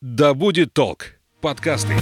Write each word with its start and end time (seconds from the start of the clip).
«Да 0.00 0.32
будет 0.32 0.72
толк» 0.74 1.16
подкасты. 1.40 1.92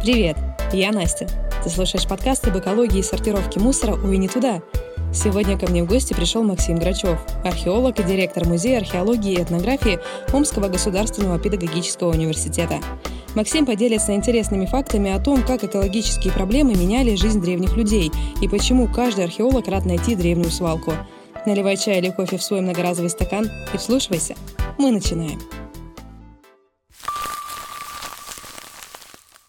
Привет, 0.00 0.36
я 0.72 0.92
Настя. 0.92 1.26
Ты 1.64 1.68
слушаешь 1.68 2.06
подкаст 2.06 2.46
об 2.46 2.56
экологии 2.56 3.00
и 3.00 3.02
сортировке 3.02 3.58
мусора 3.58 3.94
«Ой, 3.94 4.16
не 4.16 4.28
туда». 4.28 4.62
Сегодня 5.12 5.58
ко 5.58 5.68
мне 5.68 5.82
в 5.82 5.88
гости 5.88 6.14
пришел 6.14 6.44
Максим 6.44 6.78
Грачев, 6.78 7.18
археолог 7.44 7.98
и 7.98 8.04
директор 8.04 8.46
Музея 8.46 8.78
археологии 8.78 9.32
и 9.32 9.42
этнографии 9.42 9.98
Омского 10.32 10.68
государственного 10.68 11.40
педагогического 11.40 12.10
университета. 12.10 12.78
Максим 13.36 13.66
поделится 13.66 14.14
интересными 14.14 14.64
фактами 14.64 15.12
о 15.12 15.20
том, 15.20 15.42
как 15.44 15.62
экологические 15.62 16.32
проблемы 16.32 16.74
меняли 16.74 17.16
жизнь 17.16 17.38
древних 17.38 17.76
людей 17.76 18.10
и 18.40 18.48
почему 18.48 18.88
каждый 18.88 19.26
археолог 19.26 19.68
рад 19.68 19.84
найти 19.84 20.16
древнюю 20.16 20.50
свалку. 20.50 20.94
Наливай 21.44 21.76
чай 21.76 21.98
или 21.98 22.10
кофе 22.10 22.38
в 22.38 22.42
свой 22.42 22.62
многоразовый 22.62 23.10
стакан 23.10 23.50
и 23.74 23.76
вслушивайся. 23.76 24.36
Мы 24.78 24.90
начинаем. 24.90 25.38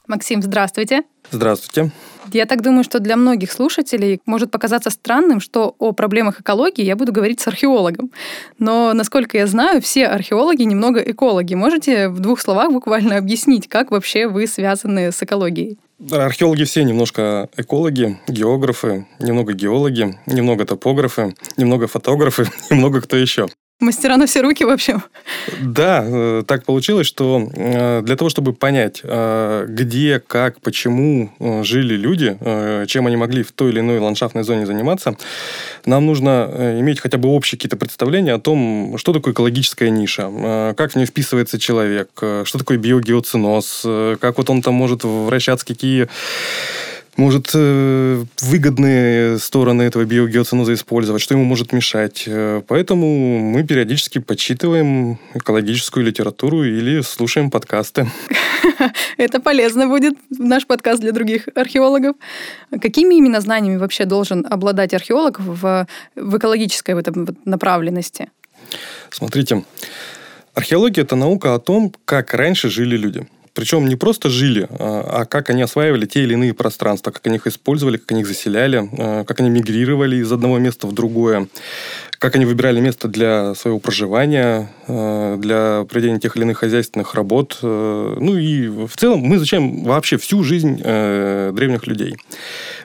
Максим, 0.06 0.42
здравствуйте. 0.42 1.04
Здравствуйте. 1.32 1.94
Я 2.34 2.46
так 2.46 2.62
думаю, 2.62 2.84
что 2.84 3.00
для 3.00 3.16
многих 3.16 3.52
слушателей 3.52 4.22
может 4.26 4.52
показаться 4.52 4.90
странным, 4.90 5.40
что 5.40 5.76
о 5.80 5.92
проблемах 5.92 6.42
экологии 6.42 6.84
я 6.84 6.96
буду 6.96 7.12
говорить 7.12 7.40
с 7.40 7.48
археологом. 7.48 8.12
Но, 8.60 8.94
насколько 8.94 9.38
я 9.38 9.48
знаю, 9.48 9.82
все 9.82 10.08
археологи 10.08 10.64
немного 10.64 11.00
экологи. 11.00 11.54
Можете 11.54 12.10
в 12.10 12.20
двух 12.20 12.40
словах 12.42 12.72
буквально 12.72 13.18
объяснить, 13.18 13.68
как 13.68 13.92
вообще 13.92 14.28
вы 14.28 14.48
связаны 14.48 15.12
с 15.12 15.22
экологией? 15.24 15.78
Археологи 16.12 16.64
все 16.64 16.84
немножко 16.84 17.50
экологи, 17.58 18.20
географы, 18.28 19.08
немного 19.20 19.54
геологи, 19.54 20.20
немного 20.28 20.66
топографы, 20.66 21.34
немного 21.58 21.88
фотографы, 21.88 22.48
немного 22.70 23.02
кто 23.02 23.18
еще. 23.18 23.48
Мастера 23.80 24.18
на 24.18 24.26
все 24.26 24.42
руки, 24.42 24.66
в 24.66 24.70
общем. 24.70 25.04
Да, 25.62 26.04
э, 26.04 26.44
так 26.48 26.66
получилось, 26.66 27.06
что 27.06 27.48
э, 27.54 28.02
для 28.02 28.16
того, 28.16 28.28
чтобы 28.30 28.54
понять, 28.54 29.02
э, 29.04 29.66
где, 29.70 30.20
как, 30.20 30.60
почему 30.62 31.32
жили 31.64 31.96
люди, 31.96 32.38
чем 32.88 33.06
они 33.06 33.18
могли 33.18 33.44
в 33.44 33.52
той 33.52 33.70
или 33.70 33.80
иной 33.80 34.00
ландшафтной 34.00 34.44
зоне 34.44 34.66
заниматься, 34.66 35.16
нам 35.86 36.08
нужно 36.08 36.76
иметь 36.80 37.00
хотя 37.00 37.20
бы 37.20 37.30
общие 37.30 37.58
какие-то 37.58 37.78
представления 37.78 38.34
о 38.34 38.40
том, 38.40 38.96
что 38.98 39.14
такое 39.14 39.34
экологическая 39.34 39.92
ниша, 39.92 40.74
как 40.76 40.94
в 40.94 40.96
нее 40.96 41.06
вписывается 41.06 41.60
человек, 41.60 42.10
что 42.16 42.58
такое 42.58 42.78
биогеоциноз, 42.78 43.86
как 44.20 44.38
вот 44.38 44.50
он 44.50 44.64
там 44.64 44.74
может 44.74 45.04
вращаться, 45.04 45.66
какие 45.66 46.08
может 47.18 47.50
э, 47.56 48.24
выгодные 48.42 49.40
стороны 49.40 49.82
этого 49.82 50.06
биогеоциноза 50.06 50.76
использовать, 50.76 51.22
что 51.22 51.34
ему 51.34 51.44
может 51.44 51.74
мешать. 51.74 52.24
Э, 52.28 52.62
поэтому 52.68 53.40
мы 53.40 53.64
периодически 53.64 54.20
подсчитываем 54.20 55.20
экологическую 55.34 56.06
литературу 56.06 56.64
или 56.64 57.02
слушаем 57.02 57.50
подкасты. 57.50 58.08
Это 59.18 59.42
полезно 59.42 59.88
будет, 59.88 60.14
наш 60.30 60.68
подкаст 60.68 61.02
для 61.02 61.12
других 61.12 61.50
археологов. 61.56 62.16
Какими 62.82 63.16
именно 63.16 63.42
знаниями 63.42 63.78
вообще 63.78 64.06
должен 64.06 64.46
обладать 64.48 64.94
археолог 64.94 65.40
в, 65.40 65.88
в 66.16 66.38
экологической 66.38 66.94
в 66.94 67.00
этом 67.00 67.28
направленности? 67.46 68.30
Смотрите, 69.10 69.64
археология– 70.54 71.04
это 71.04 71.16
наука 71.16 71.56
о 71.56 71.60
том, 71.60 71.94
как 72.06 72.34
раньше 72.36 72.70
жили 72.70 72.96
люди– 72.96 73.28
причем 73.58 73.88
не 73.88 73.96
просто 73.96 74.30
жили, 74.30 74.68
а, 74.70 75.22
а 75.22 75.26
как 75.26 75.50
они 75.50 75.64
осваивали 75.64 76.06
те 76.06 76.22
или 76.22 76.34
иные 76.34 76.54
пространства, 76.54 77.10
как 77.10 77.26
они 77.26 77.38
их 77.38 77.48
использовали, 77.48 77.98
как 77.98 78.12
они 78.12 78.22
их 78.22 78.28
заселяли, 78.28 78.88
а, 79.00 79.24
как 79.24 79.40
они 79.40 79.50
мигрировали 79.50 80.18
из 80.18 80.32
одного 80.32 80.60
места 80.60 80.86
в 80.86 80.94
другое, 80.94 81.48
как 82.20 82.36
они 82.36 82.46
выбирали 82.46 82.80
место 82.80 83.08
для 83.08 83.56
своего 83.56 83.80
проживания, 83.80 84.70
а, 84.88 85.38
для 85.38 85.86
проведения 85.90 86.20
тех 86.20 86.36
или 86.36 86.44
иных 86.44 86.60
хозяйственных 86.60 87.16
работ. 87.16 87.58
Ну 87.64 88.38
и 88.38 88.68
в 88.68 88.96
целом 88.96 89.22
мы 89.22 89.38
изучаем 89.38 89.84
вообще 89.86 90.18
всю 90.18 90.44
жизнь 90.44 90.78
древних 90.78 91.88
людей. 91.88 92.16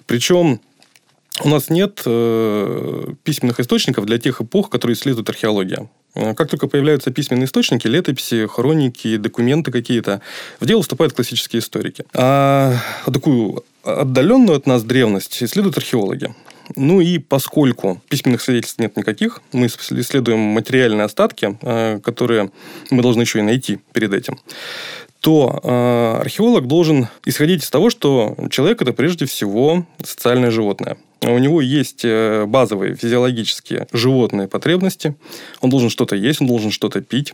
Причем 0.07 0.63
у 1.45 1.51
нас 1.51 1.69
нет 1.69 1.97
письменных 1.97 3.61
источников 3.61 4.07
для 4.07 4.19
тех 4.19 4.41
эпох, 4.41 4.71
которые 4.71 4.95
исследует 4.95 5.29
археология. 5.29 5.87
Э, 6.15 6.35
как 6.35 6.49
только 6.51 6.69
появляются 6.69 7.11
письменные 7.11 7.47
источники, 7.47 7.87
летописи, 7.87 8.47
хроники, 8.47 9.17
документы 9.17 9.71
какие-то, 9.71 10.21
в 10.61 10.67
дело 10.67 10.83
вступают 10.83 11.15
классические 11.15 11.61
историки. 11.61 12.05
А 12.15 12.77
такую 13.05 13.65
отдаленную 13.83 14.57
от 14.57 14.67
нас 14.67 14.83
древность 14.83 15.43
исследуют 15.43 15.77
археологи. 15.77 16.35
Ну 16.77 17.01
и 17.01 17.19
поскольку 17.19 18.01
письменных 18.09 18.41
свидетельств 18.41 18.79
нет 18.79 18.97
никаких, 18.97 19.43
мы 19.53 19.67
исследуем 19.67 20.39
материальные 20.39 21.05
остатки, 21.05 21.59
э, 21.61 22.01
которые 22.01 22.51
мы 22.91 23.03
должны 23.03 23.23
еще 23.23 23.41
и 23.41 23.43
найти 23.43 23.81
перед 23.93 24.13
этим, 24.13 24.39
то 25.21 25.61
э, 25.63 26.21
археолог 26.21 26.67
должен 26.67 27.09
исходить 27.25 27.63
из 27.63 27.71
того, 27.71 27.91
что 27.91 28.37
человек 28.51 28.83
это 28.83 28.93
прежде 28.93 29.27
всего 29.27 29.87
социальное 30.03 30.51
животное. 30.51 30.97
У 31.25 31.39
него 31.39 31.61
есть 31.61 32.01
э, 32.05 32.47
базовые 32.47 32.97
физиологические 32.97 33.87
животные 33.93 34.49
потребности. 34.49 35.15
Он 35.61 35.71
должен 35.71 35.89
что-то 35.89 36.17
есть, 36.17 36.41
он 36.41 36.49
должен 36.49 36.73
что-то 36.73 37.01
пить. 37.01 37.33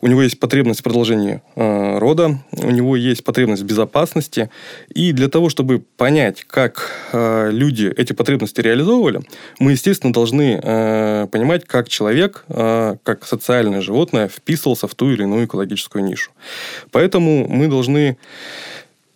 У 0.00 0.06
него 0.06 0.22
есть 0.22 0.40
потребность 0.40 0.80
в 0.80 0.82
продолжении 0.82 1.42
э, 1.54 1.98
рода, 1.98 2.38
у 2.52 2.70
него 2.70 2.96
есть 2.96 3.22
потребность 3.22 3.62
в 3.62 3.66
безопасности. 3.66 4.48
И 4.88 5.12
для 5.12 5.28
того, 5.28 5.50
чтобы 5.50 5.80
понять, 5.98 6.44
как 6.44 6.90
э, 7.12 7.50
люди 7.52 7.92
эти 7.94 8.14
потребности 8.14 8.62
реализовывали, 8.62 9.20
мы, 9.58 9.72
естественно, 9.72 10.12
должны 10.12 10.40
понимать, 11.30 11.64
как 11.66 11.88
человек, 11.88 12.44
как 12.48 13.26
социальное 13.26 13.80
животное 13.80 14.28
вписывался 14.28 14.88
в 14.88 14.94
ту 14.94 15.10
или 15.10 15.22
иную 15.22 15.46
экологическую 15.46 16.04
нишу. 16.04 16.30
Поэтому 16.90 17.46
мы 17.48 17.68
должны 17.68 18.16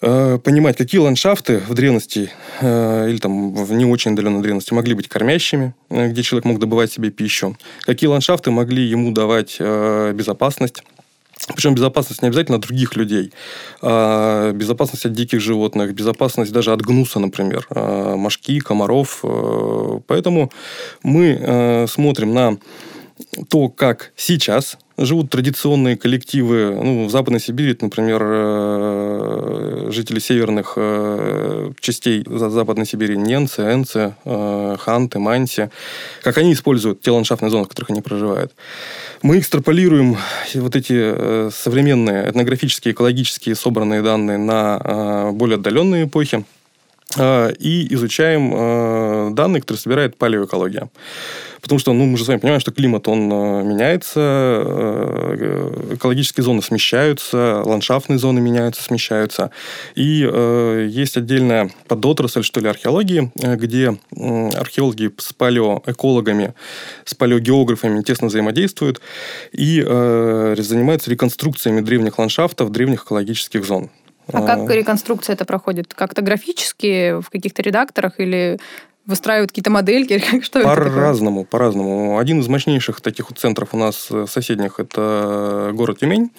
понимать, 0.05 0.77
какие 0.77 1.01
ландшафты 1.01 1.59
в 1.59 1.73
древности 1.73 2.31
э, 2.61 3.09
или 3.09 3.19
там 3.19 3.55
в 3.55 3.73
не 3.73 3.87
очень 3.87 4.13
отдаленной 4.13 4.43
древности 4.43 4.75
могли 4.75 4.95
быть 4.95 5.09
кормящими, 5.09 5.75
э, 5.89 6.09
где 6.09 6.23
человек 6.23 6.45
мог 6.45 6.59
добывать 6.59 6.93
себе 6.93 7.11
пищу, 7.11 7.57
какие 7.83 8.09
ландшафты 8.09 8.51
могли 8.51 8.85
ему 8.85 9.13
давать 9.13 9.59
безопасность, 9.59 10.83
причем 11.55 11.75
безопасность 11.75 12.23
не 12.23 12.29
обязательно 12.29 12.59
от 12.59 12.63
других 12.63 12.97
людей. 12.97 13.33
А 13.83 14.53
безопасность 14.53 15.07
от 15.07 15.13
диких 15.13 15.41
животных, 15.41 15.95
безопасность 15.95 16.53
даже 16.53 16.73
от 16.73 16.83
гнуса, 16.83 17.19
например, 17.19 17.67
мошки, 17.71 18.61
комаров. 18.61 19.23
Поэтому 20.07 20.51
мы 21.03 21.87
смотрим 21.89 22.35
на 22.35 22.59
то, 23.49 23.69
как 23.69 24.13
сейчас 24.17 24.79
живут 24.97 25.31
традиционные 25.31 25.97
коллективы. 25.97 26.79
Ну, 26.83 27.07
в 27.07 27.11
Западной 27.11 27.41
Сибири, 27.41 27.77
например, 27.81 28.23
э, 28.25 29.89
жители 29.91 30.19
северных 30.21 30.75
э, 30.77 31.73
частей 31.81 32.25
Западной 32.27 32.87
Сибири, 32.87 33.17
ненцы, 33.17 33.63
энцы, 33.63 34.15
э, 34.25 34.77
ханты, 34.79 35.19
манси, 35.19 35.71
как 36.23 36.39
они 36.39 36.53
используют 36.53 37.01
те 37.01 37.11
ландшафтные 37.11 37.51
зоны, 37.51 37.65
в 37.65 37.69
которых 37.69 37.91
они 37.91 38.03
проживают. 38.03 38.53
Мы 39.23 39.39
экстраполируем 39.39 40.17
вот 40.55 40.77
эти 40.77 41.51
современные 41.51 42.31
этнографические, 42.31 42.93
экологические 42.93 43.55
собранные 43.55 44.03
данные 44.03 44.39
на 44.39 45.31
более 45.33 45.57
отдаленные 45.57 46.05
эпохи 46.05 46.45
и 47.19 47.87
изучаем 47.95 49.35
данные, 49.35 49.61
которые 49.61 49.81
собирает 49.81 50.17
палеоэкология. 50.17 50.89
Потому 51.61 51.79
что, 51.79 51.93
ну, 51.95 52.05
мы 52.05 52.19
же 52.19 52.25
с 52.25 52.29
вами 52.29 52.41
понимаем, 52.41 52.61
что 52.61 52.73
климат, 52.73 53.09
он 53.09 53.33
э, 53.33 53.63
меняется, 53.65 54.21
экологические 55.93 56.45
зоны 56.45 56.61
смещаются, 56.61 57.63
ландшафтные 57.65 58.19
зоны 58.19 58.43
меняются, 58.43 58.83
смещаются. 58.83 59.51
И 59.95 60.29
есть 60.91 61.17
отдельная 61.17 61.71
подотрасль, 61.89 62.43
что 62.43 62.61
ли, 62.61 62.69
археологии, 62.69 63.33
где 63.35 63.97
археологи 64.11 65.11
с 65.17 65.33
палеоэкологами, 65.33 66.53
с 67.07 67.15
палеогеографами 67.15 68.03
тесно 68.03 68.27
взаимодействуют 68.27 69.01
и 69.53 69.81
занимаются 69.81 71.11
реконструкциями 71.11 71.81
древних 71.81 72.19
ландшафтов, 72.19 72.73
древних 72.73 73.05
экологических 73.05 73.65
зон. 73.65 73.89
А 74.33 74.47
как 74.47 74.71
реконструкция 74.71 75.35
это 75.35 75.45
проходит? 75.45 75.95
Как-то 75.95 76.23
графически, 76.23 77.21
в 77.21 77.31
каких-то 77.31 77.63
редакторах 77.63 78.19
или 78.19 78.59
выстраивают 79.07 79.51
какие-то 79.51 79.71
модельки? 79.71 80.23
Что 80.43 80.63
по-разному, 80.63 81.45
по-разному. 81.45 82.19
Один 82.19 82.41
из 82.41 82.49
мощнейших 82.49 83.01
таких 83.01 83.31
вот 83.31 83.39
центров 83.39 83.71
у 83.73 83.77
нас 83.77 84.09
э, 84.11 84.27
соседних– 84.29 84.77
это 84.81 85.71
город 85.75 86.01
Тюмень, 86.01 86.31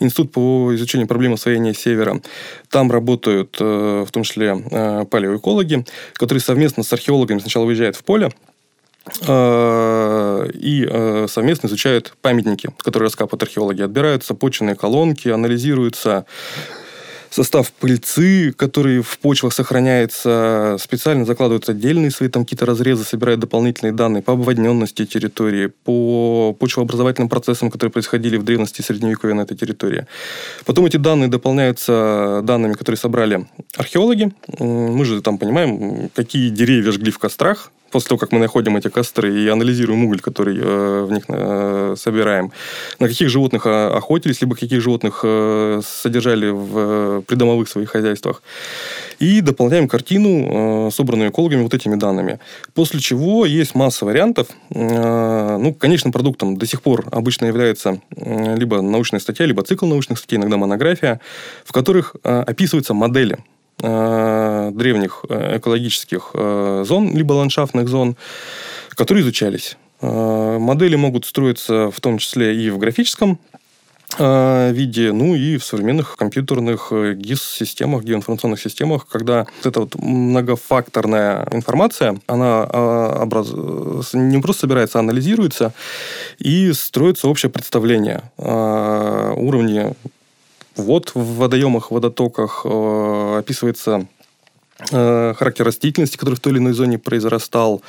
Институт 0.00 0.32
по 0.32 0.74
изучению 0.74 1.08
проблем 1.08 1.34
освоения 1.34 1.74
севера. 1.74 2.20
Там 2.70 2.90
работают 2.90 3.56
э, 3.60 4.04
в 4.06 4.10
том 4.10 4.22
числе 4.22 4.62
э, 4.70 5.04
палеоэкологи, 5.10 5.84
которые 6.14 6.40
совместно 6.40 6.82
с 6.82 6.92
археологами 6.92 7.38
сначала 7.38 7.64
выезжают 7.64 7.96
в 7.96 8.04
поле, 8.04 8.30
и 9.22 11.26
совместно 11.28 11.68
изучают 11.68 12.16
памятники, 12.22 12.70
которые 12.78 13.06
раскапывают 13.06 13.44
археологи. 13.44 13.82
Отбираются 13.82 14.34
почвенные 14.34 14.74
колонки, 14.74 15.28
анализируются 15.28 16.26
состав 17.30 17.72
пыльцы, 17.72 18.52
который 18.52 19.00
в 19.00 19.18
почвах 19.18 19.52
сохраняется, 19.52 20.76
специально 20.80 21.24
закладывают 21.24 21.68
отдельные 21.68 22.10
свои 22.10 22.28
там 22.28 22.44
какие-то 22.44 22.66
разрезы, 22.66 23.04
собирают 23.04 23.40
дополнительные 23.40 23.92
данные 23.92 24.22
по 24.22 24.32
обводненности 24.32 25.04
территории, 25.06 25.66
по 25.84 26.54
почвообразовательным 26.58 27.28
процессам, 27.28 27.70
которые 27.70 27.92
происходили 27.92 28.36
в 28.36 28.44
древности 28.44 28.80
и 28.80 28.84
средневековье 28.84 29.34
на 29.34 29.42
этой 29.42 29.56
территории. 29.56 30.06
Потом 30.64 30.86
эти 30.86 30.96
данные 30.96 31.28
дополняются 31.28 32.40
данными, 32.42 32.74
которые 32.74 32.98
собрали 32.98 33.46
археологи. 33.76 34.32
Мы 34.58 35.04
же 35.04 35.20
там 35.22 35.38
понимаем, 35.38 36.10
какие 36.14 36.50
деревья 36.50 36.92
жгли 36.92 37.10
в 37.10 37.18
кострах, 37.18 37.70
после 37.96 38.08
того, 38.08 38.18
как 38.18 38.32
мы 38.32 38.40
находим 38.40 38.76
эти 38.76 38.88
костры 38.88 39.42
и 39.42 39.48
анализируем 39.48 40.04
уголь, 40.04 40.20
который 40.20 40.58
э, 40.60 41.06
в 41.08 41.12
них 41.12 41.24
э, 41.28 41.94
собираем, 41.96 42.52
на 42.98 43.08
каких 43.08 43.30
животных 43.30 43.66
э, 43.66 43.96
охотились, 43.96 44.42
либо 44.42 44.54
каких 44.54 44.82
животных 44.82 45.20
э, 45.22 45.80
содержали 45.82 46.50
в 46.50 46.72
э, 46.74 47.22
придомовых 47.26 47.70
своих 47.70 47.90
хозяйствах. 47.90 48.42
И 49.18 49.40
дополняем 49.40 49.88
картину, 49.88 50.88
э, 50.88 50.90
собранную 50.90 51.30
экологами, 51.30 51.62
вот 51.62 51.72
этими 51.72 51.96
данными. 51.96 52.38
После 52.74 53.00
чего 53.00 53.46
есть 53.46 53.74
масса 53.74 54.04
вариантов. 54.04 54.48
Э, 54.74 55.56
ну, 55.58 55.72
конечным 55.72 56.12
продуктом 56.12 56.58
до 56.58 56.66
сих 56.66 56.82
пор 56.82 57.06
обычно 57.12 57.46
является 57.46 57.98
э, 58.14 58.56
либо 58.58 58.82
научная 58.82 59.20
статья, 59.20 59.46
либо 59.46 59.62
цикл 59.62 59.86
научных 59.86 60.18
статей, 60.18 60.36
иногда 60.36 60.58
монография, 60.58 61.18
в 61.64 61.72
которых 61.72 62.14
э, 62.24 62.44
описываются 62.46 62.92
модели 62.92 63.38
древних 63.78 65.24
э, 65.28 65.58
экологических 65.58 66.30
э, 66.32 66.84
зон, 66.86 67.14
либо 67.14 67.34
ландшафтных 67.34 67.88
зон, 67.88 68.16
которые 68.90 69.22
изучались. 69.22 69.76
Модели 70.00 70.94
могут 70.94 71.24
строиться 71.24 71.90
в 71.90 72.00
том 72.02 72.18
числе 72.18 72.54
и 72.54 72.68
в 72.68 72.76
графическом 72.76 73.38
виде, 74.18 75.10
ну 75.12 75.34
и 75.34 75.56
в 75.56 75.64
современных 75.64 76.16
компьютерных 76.16 76.92
GIS-системах, 76.92 78.04
геоинформационных 78.04 78.60
системах, 78.60 79.08
когда 79.08 79.46
вот 79.56 79.66
эта 79.66 79.80
вот 79.80 79.94
многофакторная 79.96 81.48
информация, 81.50 82.18
она 82.26 82.64
образ... 82.64 83.52
не 84.12 84.38
просто 84.40 84.62
собирается, 84.62 84.98
а 84.98 85.00
анализируется, 85.00 85.72
и 86.38 86.72
строится 86.72 87.26
общее 87.26 87.50
представление 87.50 88.22
о 88.36 89.32
вод 90.76 91.12
в 91.14 91.36
водоемах, 91.36 91.90
водотоках, 91.90 92.62
э, 92.64 93.38
описывается 93.38 94.06
э, 94.90 95.34
характер 95.36 95.64
растительности, 95.64 96.16
который 96.16 96.34
в 96.34 96.40
той 96.40 96.52
или 96.52 96.58
иной 96.58 96.72
зоне 96.72 96.98
произрастал. 96.98 97.82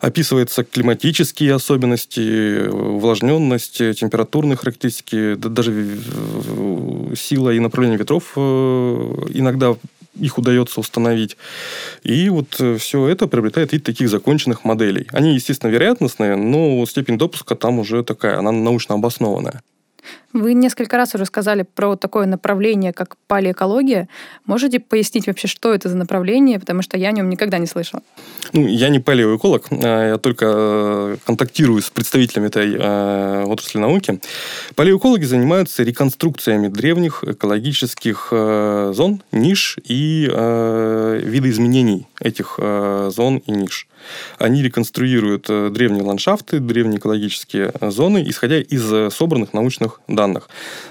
Описываются 0.00 0.64
климатические 0.64 1.54
особенности, 1.54 2.68
увлажненность, 2.68 3.78
температурные 3.78 4.56
характеристики, 4.56 5.34
даже 5.34 5.98
сила 7.16 7.50
и 7.50 7.58
направление 7.58 7.98
ветров 7.98 8.32
э, 8.36 8.40
иногда 8.40 9.74
их 10.18 10.38
удается 10.38 10.80
установить. 10.80 11.36
И 12.02 12.28
вот 12.28 12.60
все 12.78 13.06
это 13.06 13.28
приобретает 13.28 13.72
вид 13.72 13.84
таких 13.84 14.08
законченных 14.08 14.64
моделей. 14.64 15.06
Они, 15.12 15.34
естественно, 15.34 15.70
вероятностные, 15.70 16.36
но 16.36 16.84
степень 16.84 17.16
допуска 17.16 17.54
там 17.54 17.78
уже 17.78 18.02
такая, 18.02 18.38
она 18.38 18.50
научно 18.50 18.96
обоснованная. 18.96 19.62
Вы 20.32 20.54
несколько 20.54 20.96
раз 20.96 21.14
уже 21.14 21.24
сказали 21.24 21.62
про 21.62 21.96
такое 21.96 22.26
направление, 22.26 22.92
как 22.92 23.16
палеэкология. 23.26 24.08
Можете 24.46 24.78
пояснить 24.78 25.26
вообще, 25.26 25.48
что 25.48 25.74
это 25.74 25.88
за 25.88 25.96
направление, 25.96 26.60
потому 26.60 26.82
что 26.82 26.96
я 26.96 27.08
о 27.08 27.12
нем 27.12 27.28
никогда 27.28 27.58
не 27.58 27.66
слышала. 27.66 28.02
Ну, 28.52 28.66
я 28.66 28.90
не 28.90 29.00
палеоэколог, 29.00 29.66
а 29.70 30.10
я 30.10 30.18
только 30.18 30.46
э, 30.48 31.16
контактирую 31.26 31.82
с 31.82 31.90
представителями 31.90 32.46
этой 32.46 32.76
э, 32.78 33.44
отрасли 33.44 33.78
науки. 33.78 34.20
Палеоэкологи 34.76 35.24
занимаются 35.24 35.82
реконструкциями 35.82 36.68
древних 36.68 37.24
экологических 37.24 38.28
э, 38.30 38.92
зон, 38.94 39.22
ниш 39.32 39.78
и 39.82 40.28
э, 40.30 41.20
видоизменений 41.24 42.06
этих 42.20 42.58
зон 42.58 43.38
и 43.38 43.50
ниш. 43.50 43.88
Они 44.38 44.62
реконструируют 44.62 45.46
древние 45.72 46.02
ландшафты, 46.02 46.58
древние 46.60 46.98
экологические 46.98 47.72
зоны, 47.80 48.22
исходя 48.26 48.60
из 48.60 49.14
собранных 49.14 49.54
научных 49.54 50.02
данных. 50.06 50.19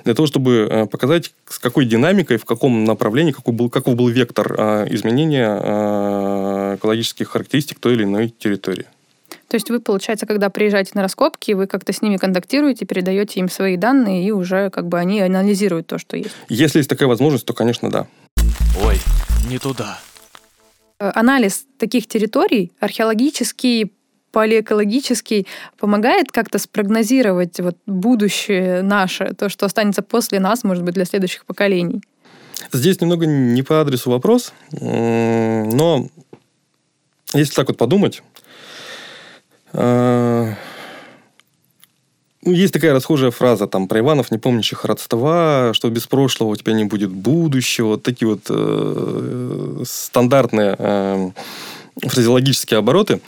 Для 0.04 0.14
того, 0.14 0.28
чтобы 0.28 0.68
э, 0.70 0.86
показать, 0.86 1.34
с 1.48 1.60
какой 1.60 1.86
динамикой, 1.86 2.38
в 2.38 2.46
каком 2.46 2.84
направлении, 2.86 3.32
какой 3.32 3.54
был, 3.54 3.70
каков 3.70 3.96
был 3.96 4.08
вектор 4.08 4.54
изменения 4.90 6.76
экологических 6.76 7.30
характеристик 7.30 7.80
той 7.80 7.94
или 7.94 8.04
иной 8.04 8.30
территории. 8.30 8.86
То 9.50 9.56
есть 9.56 9.70
вы, 9.72 9.80
получается, 9.80 10.28
когда 10.28 10.50
приезжаете 10.50 10.92
на 10.94 11.02
раскопки, 11.02 11.54
вы 11.54 11.66
как-то 11.66 11.92
с 11.92 12.04
ними 12.04 12.18
контактируете, 12.18 12.86
передаете 12.86 13.40
им 13.40 13.50
свои 13.50 13.78
данные, 13.78 14.24
и 14.28 14.32
уже 14.32 14.70
как 14.70 14.88
бы 14.88 15.00
они 15.00 15.22
анализируют 15.22 15.88
то, 15.88 15.98
что 15.98 16.18
есть. 16.18 16.36
Если 16.50 16.80
есть 16.80 16.90
такая 16.90 17.10
возможность, 17.10 17.46
то, 17.46 17.54
конечно, 17.54 17.90
да. 17.90 18.08
Ой, 18.84 18.98
не 19.50 19.58
туда. 19.58 20.00
Э, 21.00 21.12
анализ 21.16 21.66
таких 21.80 22.08
территорий, 22.08 22.72
археологический, 22.80 23.92
полиэкологический, 24.32 25.48
помогает 25.78 26.32
как-то 26.32 26.60
спрогнозировать 26.60 27.60
вот 27.60 27.76
будущее 27.86 28.82
наше, 28.82 29.34
то, 29.38 29.50
что 29.50 29.66
останется 29.66 30.02
после 30.02 30.40
нас, 30.40 30.64
может 30.64 30.84
быть, 30.84 30.94
для 30.94 31.06
следующих 31.06 31.46
поколений? 31.46 32.02
Здесь 32.72 33.00
немного 33.02 33.26
не 33.26 33.64
по 33.64 33.82
адресу 33.82 34.12
вопрос, 34.12 34.54
но 34.72 36.08
если 37.34 37.54
так 37.54 37.68
вот 37.70 37.78
подумать, 37.78 38.22
э, 39.74 40.54
ну, 42.42 42.52
есть 42.54 42.74
такая 42.74 42.94
расхожая 42.94 43.32
фраза 43.32 43.68
там 43.68 43.88
про 43.88 44.00
Иванов, 44.00 44.32
не 44.32 44.38
помнящих 44.38 44.86
родства, 44.86 45.72
что 45.74 45.90
без 45.90 46.08
прошлого 46.08 46.50
у 46.50 46.56
тебя 46.56 46.74
не 46.74 46.86
будет 46.86 47.12
будущего. 47.12 47.88
Вот 47.88 48.04
такие 48.04 48.30
вот 48.30 48.42
э, 48.50 49.84
стандартные 49.86 50.76
э, 50.78 51.30
фразеологические 52.02 52.78
обороты, 52.78 53.22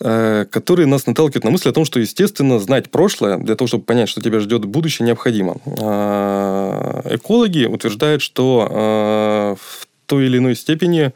которые 0.00 0.86
нас 0.86 1.06
наталкивают 1.06 1.44
на 1.44 1.50
мысль 1.50 1.68
о 1.68 1.72
том, 1.72 1.84
что, 1.84 2.00
естественно, 2.00 2.58
знать 2.58 2.90
прошлое 2.90 3.36
для 3.36 3.54
того, 3.54 3.68
чтобы 3.68 3.84
понять, 3.84 4.08
что 4.08 4.22
тебя 4.22 4.40
ждет 4.40 4.64
будущее, 4.64 5.06
необходимо. 5.06 5.56
Э, 5.66 7.02
экологи 7.16 7.66
утверждают, 7.66 8.22
что 8.22 8.66
э, 8.70 9.56
в 9.60 9.86
той 10.06 10.26
или 10.26 10.38
иной 10.38 10.56
степени 10.56 11.12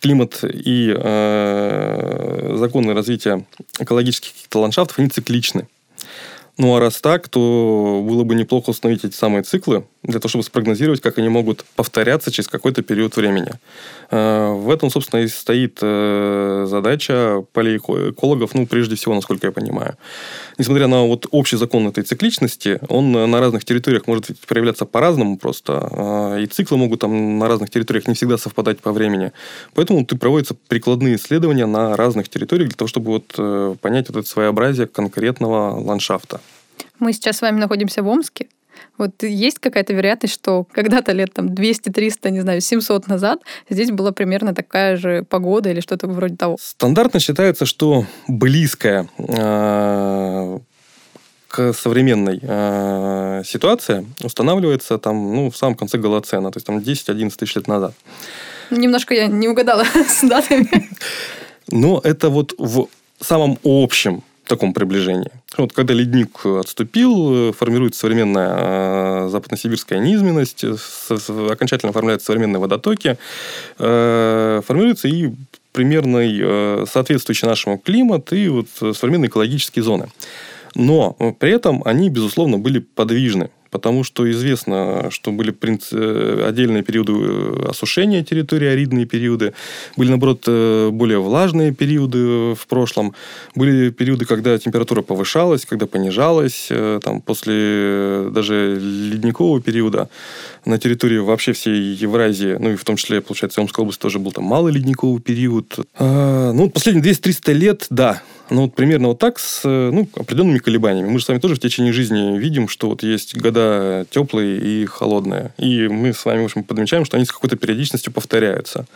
климат 0.00 0.44
и 0.44 0.94
э, 0.94 2.56
законы 2.58 2.94
развития 2.94 3.44
экологических 3.78 4.32
ландшафтов, 4.54 4.98
они 4.98 5.08
цикличны. 5.08 5.66
Ну, 6.58 6.74
а 6.74 6.80
раз 6.80 7.00
так, 7.00 7.28
то 7.28 8.04
было 8.06 8.24
бы 8.24 8.34
неплохо 8.34 8.70
установить 8.70 9.04
эти 9.04 9.14
самые 9.14 9.42
циклы 9.42 9.84
для 10.06 10.20
того, 10.20 10.28
чтобы 10.28 10.44
спрогнозировать, 10.44 11.00
как 11.00 11.18
они 11.18 11.28
могут 11.28 11.64
повторяться 11.74 12.30
через 12.30 12.48
какой-то 12.48 12.82
период 12.82 13.16
времени. 13.16 13.52
Э, 14.10 14.52
в 14.52 14.70
этом, 14.70 14.90
собственно, 14.90 15.20
и 15.20 15.28
стоит 15.28 15.78
э, 15.82 16.66
задача 16.68 17.42
полиэкологов, 17.52 18.54
ну, 18.54 18.66
прежде 18.66 18.94
всего, 18.94 19.14
насколько 19.14 19.46
я 19.46 19.52
понимаю. 19.52 19.96
Несмотря 20.58 20.86
на 20.86 21.02
вот 21.02 21.26
общий 21.30 21.56
закон 21.56 21.88
этой 21.88 22.04
цикличности, 22.04 22.80
он 22.88 23.12
на 23.12 23.40
разных 23.40 23.64
территориях 23.64 24.06
может 24.06 24.26
проявляться 24.46 24.86
по-разному 24.86 25.38
просто, 25.38 25.88
э, 26.36 26.42
и 26.42 26.46
циклы 26.46 26.76
могут 26.78 27.00
там 27.00 27.38
на 27.38 27.48
разных 27.48 27.70
территориях 27.70 28.06
не 28.06 28.14
всегда 28.14 28.38
совпадать 28.38 28.78
по 28.80 28.92
времени. 28.92 29.32
Поэтому 29.74 30.04
ты 30.06 30.16
проводятся 30.16 30.54
прикладные 30.68 31.16
исследования 31.16 31.66
на 31.66 31.96
разных 31.96 32.28
территориях 32.28 32.68
для 32.68 32.76
того, 32.76 32.88
чтобы 32.88 33.10
вот 33.10 33.80
понять 33.80 34.08
вот 34.08 34.18
это 34.18 34.28
своеобразие 34.28 34.86
конкретного 34.86 35.80
ландшафта. 35.80 36.40
Мы 36.98 37.12
сейчас 37.12 37.38
с 37.38 37.42
вами 37.42 37.58
находимся 37.58 38.02
в 38.02 38.08
Омске. 38.08 38.46
Вот 38.98 39.22
есть 39.22 39.58
какая-то 39.58 39.92
вероятность, 39.92 40.34
что 40.34 40.64
когда-то 40.72 41.12
лет 41.12 41.32
там 41.32 41.46
200-300, 41.46 42.30
не 42.30 42.40
знаю, 42.40 42.60
700 42.60 43.08
назад 43.08 43.40
здесь 43.68 43.90
была 43.90 44.12
примерно 44.12 44.54
такая 44.54 44.96
же 44.96 45.24
погода 45.24 45.70
или 45.70 45.80
что-то 45.80 46.06
вроде 46.06 46.36
того? 46.36 46.56
Стандартно 46.60 47.20
считается, 47.20 47.66
что 47.66 48.06
близкая 48.28 49.08
э, 49.18 50.58
к 51.48 51.72
современной 51.72 52.38
э, 52.42 53.42
ситуации 53.44 54.06
устанавливается 54.22 54.98
там, 54.98 55.34
ну, 55.34 55.50
в 55.50 55.56
самом 55.56 55.74
конце 55.74 55.98
Голоцена, 55.98 56.50
то 56.50 56.56
есть 56.56 56.66
там 56.66 56.78
10-11 56.78 57.36
тысяч 57.36 57.56
лет 57.56 57.68
назад. 57.68 57.94
Немножко 58.70 59.14
я 59.14 59.26
не 59.26 59.48
угадала 59.48 59.84
с 60.08 60.22
датами. 60.22 60.88
Но 61.70 62.00
это 62.02 62.28
вот 62.28 62.54
в 62.58 62.88
самом 63.20 63.58
общем 63.64 64.22
таком 64.48 64.72
приближении. 64.72 65.30
Вот 65.56 65.72
когда 65.72 65.94
ледник 65.94 66.44
отступил, 66.44 67.52
формируется 67.52 68.00
современная 68.00 68.56
э, 68.56 69.28
западносибирская 69.30 69.98
низменность, 69.98 70.64
окончательно 70.64 71.90
оформляются 71.90 72.26
современные 72.26 72.60
водотоки, 72.60 73.18
э, 73.78 74.62
формируется 74.66 75.08
и 75.08 75.32
примерный 75.72 76.38
э, 76.40 76.84
соответствующий 76.90 77.48
нашему 77.48 77.78
климат 77.78 78.32
и 78.32 78.48
вот 78.48 78.68
современные 78.96 79.28
экологические 79.28 79.82
зоны. 79.82 80.08
Но 80.74 81.12
при 81.38 81.52
этом 81.52 81.82
они, 81.84 82.10
безусловно, 82.10 82.58
были 82.58 82.80
подвижны 82.80 83.50
потому 83.76 84.04
что 84.04 84.30
известно, 84.30 85.10
что 85.10 85.32
были 85.32 85.50
отдельные 86.48 86.82
периоды 86.82 87.12
осушения 87.68 88.24
территории, 88.24 88.68
аридные 88.68 89.04
периоды, 89.04 89.52
были, 89.96 90.08
наоборот, 90.08 90.44
более 90.46 91.20
влажные 91.20 91.72
периоды 91.72 92.54
в 92.54 92.66
прошлом, 92.66 93.14
были 93.54 93.90
периоды, 93.90 94.24
когда 94.24 94.58
температура 94.58 95.02
повышалась, 95.02 95.66
когда 95.66 95.86
понижалась, 95.86 96.70
там, 97.02 97.20
после 97.20 98.30
даже 98.30 98.78
ледникового 98.80 99.60
периода 99.60 100.08
на 100.64 100.78
территории 100.78 101.18
вообще 101.18 101.52
всей 101.52 101.94
Евразии, 101.94 102.56
ну 102.58 102.70
и 102.70 102.76
в 102.76 102.84
том 102.84 102.96
числе, 102.96 103.20
получается, 103.20 103.60
Омская 103.60 103.82
область 103.82 104.00
тоже 104.00 104.18
был 104.18 104.32
там 104.32 104.44
малый 104.44 104.72
ледниковый 104.72 105.20
период. 105.20 105.78
А, 105.98 106.52
ну, 106.52 106.70
последние 106.70 107.12
200-300 107.12 107.52
лет, 107.52 107.86
да, 107.90 108.22
ну, 108.50 108.62
вот 108.62 108.74
примерно 108.74 109.08
вот 109.08 109.18
так, 109.18 109.38
с 109.38 109.64
ну, 109.64 110.08
определенными 110.14 110.58
колебаниями. 110.58 111.08
Мы 111.08 111.18
же 111.18 111.24
с 111.24 111.28
вами 111.28 111.38
тоже 111.38 111.56
в 111.56 111.60
течение 111.60 111.92
жизни 111.92 112.38
видим, 112.38 112.68
что 112.68 112.88
вот 112.88 113.02
есть 113.02 113.36
года 113.36 114.06
теплые 114.10 114.58
и 114.58 114.86
холодные. 114.86 115.52
И 115.58 115.88
мы 115.88 116.12
с 116.12 116.24
вами, 116.24 116.42
в 116.42 116.44
общем, 116.46 116.64
подмечаем, 116.64 117.04
что 117.04 117.16
они 117.16 117.26
с 117.26 117.32
какой-то 117.32 117.56
периодичностью 117.56 118.12
повторяются. 118.12 118.86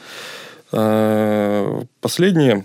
А, 0.72 1.82
последние 2.00 2.64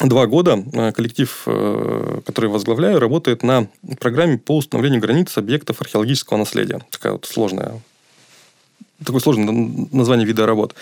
два 0.00 0.26
года 0.26 0.62
а, 0.74 0.92
коллектив, 0.92 1.42
э, 1.46 2.20
который 2.26 2.50
возглавляю, 2.50 3.00
работает 3.00 3.42
на 3.42 3.68
программе 3.98 4.36
по 4.36 4.58
установлению 4.58 5.00
границ 5.00 5.36
объектов 5.38 5.80
археологического 5.80 6.36
наследия. 6.36 6.80
Такая 6.90 7.12
вот 7.12 7.24
сложная 7.24 7.80
такое 9.04 9.20
сложное 9.20 9.52
название 9.92 10.26
вида 10.26 10.46
работ. 10.46 10.74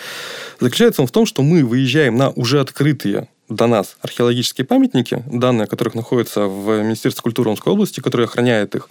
Заключается 0.59 1.01
он 1.01 1.07
в 1.07 1.11
том, 1.11 1.25
что 1.25 1.41
мы 1.41 1.65
выезжаем 1.65 2.15
на 2.15 2.29
уже 2.29 2.61
открытые 2.61 3.27
до 3.49 3.67
нас 3.67 3.97
археологические 4.01 4.65
памятники, 4.65 5.23
данные 5.27 5.67
которых 5.67 5.95
находятся 5.95 6.47
в 6.47 6.81
Министерстве 6.83 7.21
культуры 7.21 7.49
Омской 7.49 7.73
области, 7.73 7.99
которое 7.99 8.23
охраняет 8.23 8.75
их. 8.75 8.89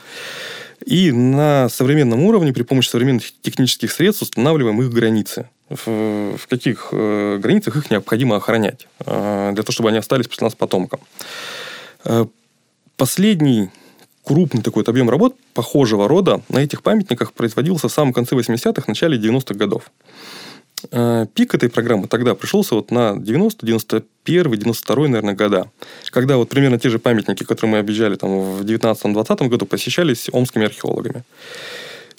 И 0.85 1.13
на 1.13 1.69
современном 1.69 2.23
уровне 2.23 2.53
при 2.53 2.63
помощи 2.63 2.89
современных 2.89 3.25
технических 3.43 3.91
средств 3.91 4.23
устанавливаем 4.23 4.81
их 4.83 4.91
границы. 4.91 5.49
В, 5.69 6.47
каких 6.49 6.89
э, 6.93 7.39
границах 7.39 7.77
их 7.77 7.91
необходимо 7.91 8.37
охранять, 8.37 8.87
э, 9.01 9.51
для 9.55 9.63
того, 9.63 9.73
чтобы 9.73 9.89
они 9.89 9.99
остались 9.99 10.29
после 10.29 10.45
нас 10.45 10.55
потомкам. 10.55 11.01
Э, 12.05 12.27
последний 12.97 13.71
крупный 14.25 14.63
такой 14.63 14.85
объем 14.85 15.09
работ 15.09 15.37
похожего 15.55 16.07
рода 16.07 16.43
на 16.49 16.59
этих 16.59 16.83
памятниках 16.83 17.33
производился 17.33 17.89
в 17.89 17.93
самом 17.93 18.13
конце 18.13 18.35
80-х, 18.35 18.85
начале 18.87 19.19
90-х 19.19 19.55
годов. 19.55 19.91
Э, 20.91 21.27
пик 21.35 21.55
этой 21.55 21.69
программы 21.69 22.09
тогда 22.09 22.35
пришелся 22.35 22.75
вот 22.75 22.91
на 22.91 23.17
90, 23.17 23.67
91, 23.67 24.53
92, 24.53 25.09
наверное, 25.09 25.35
года. 25.35 25.71
Когда 26.11 26.37
вот 26.37 26.49
примерно 26.49 26.79
те 26.79 26.91
же 26.91 26.99
памятники, 26.99 27.45
которые 27.45 27.73
мы 27.73 27.79
объезжали 27.79 28.17
там 28.17 28.57
в 28.57 28.63
19-20 28.63 29.49
году, 29.49 29.67
посещались 29.67 30.29
омскими 30.33 30.67
археологами. 30.67 31.25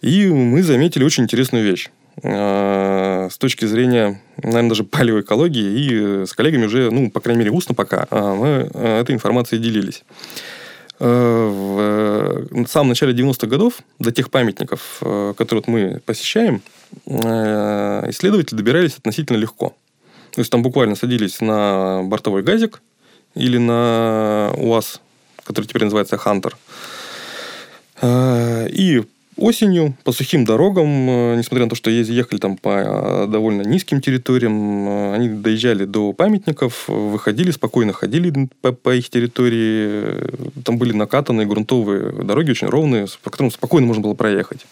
И 0.01 0.27
мы 0.27 0.61
заметили 0.63 1.03
очень 1.03 1.23
интересную 1.23 1.63
вещь 1.63 1.89
э, 2.21 3.29
с 3.31 3.37
точки 3.37 3.65
зрения, 3.65 4.21
наверное, 4.41 4.69
даже 4.69 4.83
палеоэкологии, 4.83 6.23
и 6.23 6.25
с 6.25 6.33
коллегами 6.33 6.65
уже, 6.65 6.89
ну, 6.91 7.09
по 7.09 7.19
крайней 7.19 7.39
мере, 7.39 7.51
устно 7.51 7.75
пока, 7.75 8.07
а 8.09 8.35
мы 8.35 8.69
э, 8.73 9.01
этой 9.01 9.15
информацией 9.15 9.61
делились. 9.61 10.03
В 10.97 12.47
самом 12.69 12.87
начале 12.87 13.13
90-х 13.13 13.47
годов 13.47 13.79
до 13.99 14.13
тех 14.13 14.31
памятников, 14.31 14.99
которые 15.01 15.61
вот 15.61 15.67
мы 15.67 16.01
посещаем, 16.05 16.61
Э, 16.61 16.74
исследователи 17.07 18.55
добирались 18.55 18.97
относительно 18.97 19.37
легко. 19.37 19.75
То 20.35 20.41
есть 20.41 20.51
там 20.51 20.61
буквально 20.61 20.95
садились 20.95 21.39
на 21.39 22.01
бортовой 22.03 22.43
газик 22.43 22.81
или 23.35 23.57
на 23.57 24.51
УАЗ, 24.57 24.99
который 25.43 25.65
теперь 25.65 25.85
называется 25.85 26.17
Хантер. 26.17 26.57
Э, 28.01 28.67
и 28.69 29.03
осенью 29.37 29.95
по 30.03 30.11
сухим 30.11 30.43
дорогам, 30.43 31.09
э, 31.09 31.35
несмотря 31.37 31.65
на 31.65 31.69
то, 31.69 31.75
что 31.75 31.89
ехали 31.89 32.37
там 32.39 32.57
по 32.57 33.27
довольно 33.29 33.61
низким 33.61 34.01
территориям, 34.01 35.13
они 35.13 35.29
доезжали 35.29 35.85
до 35.85 36.11
памятников, 36.11 36.89
выходили, 36.89 37.51
спокойно 37.51 37.93
ходили 37.93 38.49
по, 38.61 38.73
по 38.73 38.93
их 38.93 39.09
территории. 39.09 40.61
Там 40.63 40.77
были 40.77 40.91
накатанные 40.91 41.47
грунтовые 41.47 42.11
дороги, 42.23 42.51
очень 42.51 42.67
ровные, 42.67 43.07
по 43.23 43.29
которым 43.29 43.51
спокойно 43.51 43.87
можно 43.87 44.03
было 44.03 44.15
проехать. 44.15 44.65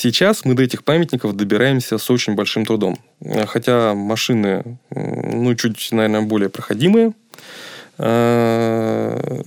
Сейчас 0.00 0.44
мы 0.44 0.54
до 0.54 0.62
этих 0.62 0.84
памятников 0.84 1.34
добираемся 1.34 1.98
с 1.98 2.08
очень 2.08 2.36
большим 2.36 2.64
трудом. 2.64 3.00
Хотя 3.48 3.94
машины, 3.94 4.78
ну, 4.90 5.52
чуть, 5.56 5.88
наверное, 5.90 6.20
более 6.20 6.48
проходимые. 6.48 7.14
А, 7.98 9.42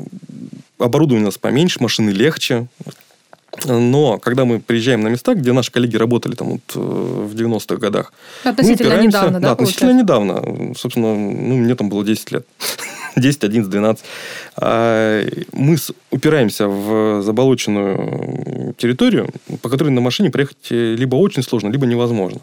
оборудование 0.78 1.24
у 1.24 1.28
нас 1.28 1.38
поменьше, 1.38 1.82
машины 1.82 2.10
легче. 2.10 2.68
Но 3.64 4.20
когда 4.20 4.44
мы 4.44 4.60
приезжаем 4.60 5.04
на 5.04 5.08
места, 5.08 5.36
где 5.36 5.54
наши 5.54 5.72
коллеги 5.72 5.96
работали 5.96 6.36
там 6.36 6.50
вот 6.50 6.76
э, 6.76 6.80
в 6.80 7.34
90-х 7.34 7.78
годах, 7.78 8.12
относительно 8.44 9.02
недавно, 9.02 9.40
да? 9.40 9.48
Да, 9.48 9.52
относительно 9.52 9.92
недавно. 9.92 10.74
Собственно, 10.76 11.16
ну, 11.16 11.56
мне 11.56 11.76
там 11.76 11.88
было 11.88 12.04
10 12.04 12.32
лет. 12.34 12.46
10, 13.16 13.44
11, 13.44 13.70
12. 13.70 14.06
Мы 15.54 15.78
упираемся 16.12 16.68
в 16.68 17.22
заболоченную 17.22 18.74
территорию, 18.78 19.30
по 19.62 19.70
которой 19.70 19.90
на 19.90 20.02
машине 20.02 20.30
проехать 20.30 20.70
либо 20.70 21.16
очень 21.16 21.44
сложно, 21.44 21.70
либо 21.70 21.86
невозможно. 21.86 22.42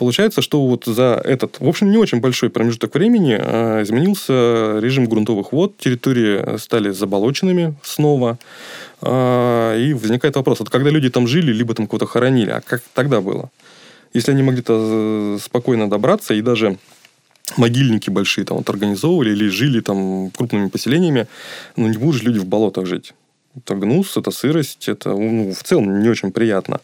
Получается, 0.00 0.40
что 0.40 0.66
вот 0.66 0.86
за 0.86 1.20
этот, 1.22 1.60
в 1.60 1.68
общем, 1.68 1.90
не 1.90 1.98
очень 1.98 2.20
большой 2.20 2.48
промежуток 2.48 2.94
времени 2.94 3.36
а, 3.38 3.82
изменился 3.82 4.78
режим 4.80 5.04
грунтовых 5.04 5.52
вод, 5.52 5.76
территории 5.76 6.56
стали 6.56 6.88
заболоченными 6.88 7.74
снова, 7.82 8.38
а, 9.02 9.76
и 9.76 9.92
возникает 9.92 10.36
вопрос, 10.36 10.60
вот 10.60 10.70
когда 10.70 10.88
люди 10.88 11.10
там 11.10 11.26
жили, 11.26 11.52
либо 11.52 11.74
там 11.74 11.86
кого-то 11.86 12.06
хоронили, 12.06 12.48
а 12.48 12.62
как 12.62 12.80
тогда 12.94 13.20
было? 13.20 13.50
Если 14.14 14.30
они 14.30 14.42
могли-то 14.42 15.36
спокойно 15.38 15.90
добраться 15.90 16.32
и 16.32 16.40
даже 16.40 16.78
могильники 17.56 18.10
большие 18.10 18.44
там 18.44 18.58
вот 18.58 18.70
организовывали 18.70 19.30
или 19.30 19.48
жили 19.48 19.80
там 19.80 20.30
крупными 20.30 20.68
поселениями, 20.68 21.26
ну, 21.76 21.88
не 21.88 21.98
будут 21.98 22.16
же 22.16 22.24
люди 22.24 22.38
в 22.38 22.46
болотах 22.46 22.86
жить. 22.86 23.14
Это 23.56 23.74
гнус, 23.74 24.16
это 24.16 24.30
сырость, 24.30 24.88
это 24.88 25.10
ну, 25.10 25.52
в 25.52 25.62
целом 25.62 26.02
не 26.02 26.08
очень 26.08 26.30
приятно. 26.30 26.80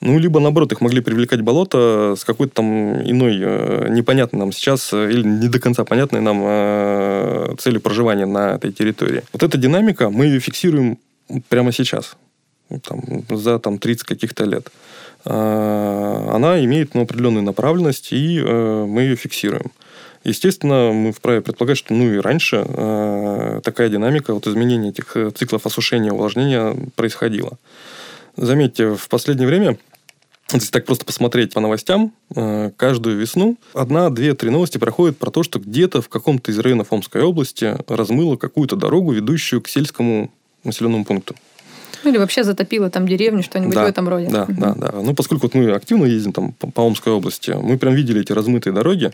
Ну, 0.00 0.18
либо, 0.18 0.40
наоборот, 0.40 0.72
их 0.72 0.80
могли 0.80 1.00
привлекать 1.00 1.40
болото 1.40 2.14
с 2.18 2.24
какой-то 2.24 2.56
там 2.56 3.02
иной, 3.02 3.38
э, 3.40 3.88
непонятной 3.88 4.40
нам 4.40 4.52
сейчас, 4.52 4.92
э, 4.92 5.10
или 5.10 5.26
не 5.26 5.48
до 5.48 5.58
конца 5.58 5.84
понятной 5.84 6.20
нам 6.20 6.42
э, 6.44 7.54
целью 7.58 7.80
проживания 7.80 8.26
на 8.26 8.56
этой 8.56 8.72
территории. 8.72 9.22
Вот 9.32 9.42
эта 9.42 9.56
динамика, 9.56 10.10
мы 10.10 10.26
ее 10.26 10.40
фиксируем 10.40 10.98
прямо 11.48 11.72
сейчас, 11.72 12.16
там, 12.82 13.24
за 13.30 13.58
там, 13.58 13.78
30 13.78 14.04
каких-то 14.04 14.44
лет. 14.44 14.70
Э, 15.24 16.30
она 16.34 16.62
имеет 16.62 16.94
ну, 16.94 17.02
определенную 17.02 17.42
направленность, 17.42 18.12
и 18.12 18.38
мы 18.40 19.02
ее 19.02 19.16
фиксируем. 19.16 19.72
Естественно, 20.26 20.90
мы 20.92 21.12
вправе 21.12 21.40
предполагать, 21.40 21.78
что 21.78 21.94
ну 21.94 22.12
и 22.12 22.18
раньше 22.18 22.64
э, 22.66 23.60
такая 23.62 23.88
динамика 23.88 24.34
вот 24.34 24.44
изменения 24.48 24.88
этих 24.88 25.16
э, 25.16 25.30
циклов 25.30 25.66
осушения 25.66 26.08
и 26.08 26.12
увлажнения 26.12 26.76
происходила. 26.96 27.58
Заметьте, 28.36 28.96
в 28.96 29.08
последнее 29.08 29.46
время 29.46 29.78
если 30.52 30.70
так 30.70 30.84
просто 30.84 31.04
посмотреть 31.04 31.54
по 31.54 31.60
новостям, 31.60 32.12
э, 32.34 32.72
каждую 32.76 33.18
весну 33.18 33.56
одна, 33.72 34.10
две, 34.10 34.34
три 34.34 34.50
новости 34.50 34.78
проходят 34.78 35.16
про 35.16 35.30
то, 35.30 35.44
что 35.44 35.60
где-то 35.60 36.02
в 36.02 36.08
каком-то 36.08 36.50
из 36.50 36.58
районов 36.58 36.92
Омской 36.92 37.22
области 37.22 37.76
размыло 37.86 38.36
какую-то 38.36 38.74
дорогу, 38.74 39.12
ведущую 39.12 39.62
к 39.62 39.68
сельскому 39.68 40.32
населенному 40.64 41.04
пункту. 41.04 41.36
Ну, 42.06 42.12
или 42.12 42.18
вообще 42.18 42.44
затопило 42.44 42.88
там 42.88 43.08
деревню, 43.08 43.42
что-нибудь 43.42 43.74
да, 43.74 43.84
в 43.84 43.88
этом 43.88 44.08
роде. 44.08 44.28
Да, 44.30 44.46
да, 44.48 44.74
да. 44.74 44.92
Ну, 45.02 45.12
поскольку 45.12 45.46
вот 45.46 45.54
мы 45.54 45.72
активно 45.72 46.04
ездим 46.04 46.32
там 46.32 46.52
по, 46.52 46.70
по 46.70 46.82
Омской 46.82 47.12
области, 47.12 47.50
мы 47.50 47.78
прям 47.78 47.94
видели 47.94 48.20
эти 48.20 48.30
размытые 48.30 48.72
дороги. 48.72 49.10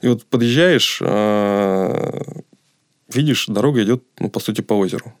И 0.00 0.08
вот 0.08 0.24
подъезжаешь, 0.24 0.98
э, 1.00 2.20
видишь, 3.14 3.46
дорога 3.46 3.84
идет, 3.84 4.02
ну, 4.18 4.28
по 4.28 4.40
сути, 4.40 4.60
по 4.60 4.74
озеру. 4.74 5.12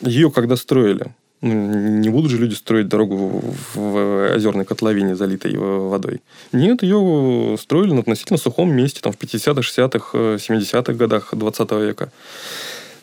Ее 0.00 0.30
когда 0.30 0.56
строили, 0.56 1.12
ну, 1.42 1.52
не 1.98 2.08
будут 2.08 2.30
же 2.30 2.38
люди 2.38 2.54
строить 2.54 2.88
дорогу 2.88 3.42
в, 3.74 3.78
в 3.78 4.34
озерной 4.34 4.64
котловине, 4.64 5.16
залитой 5.16 5.54
водой. 5.58 6.22
Нет, 6.52 6.82
ее 6.82 7.56
строили 7.60 7.92
на 7.92 8.00
относительно 8.00 8.38
сухом 8.38 8.74
месте, 8.74 9.02
там, 9.02 9.12
в 9.12 9.18
50-х, 9.18 9.60
60-х, 9.60 10.18
70-х 10.18 10.94
годах 10.94 11.34
20 11.34 11.72
века. 11.72 12.10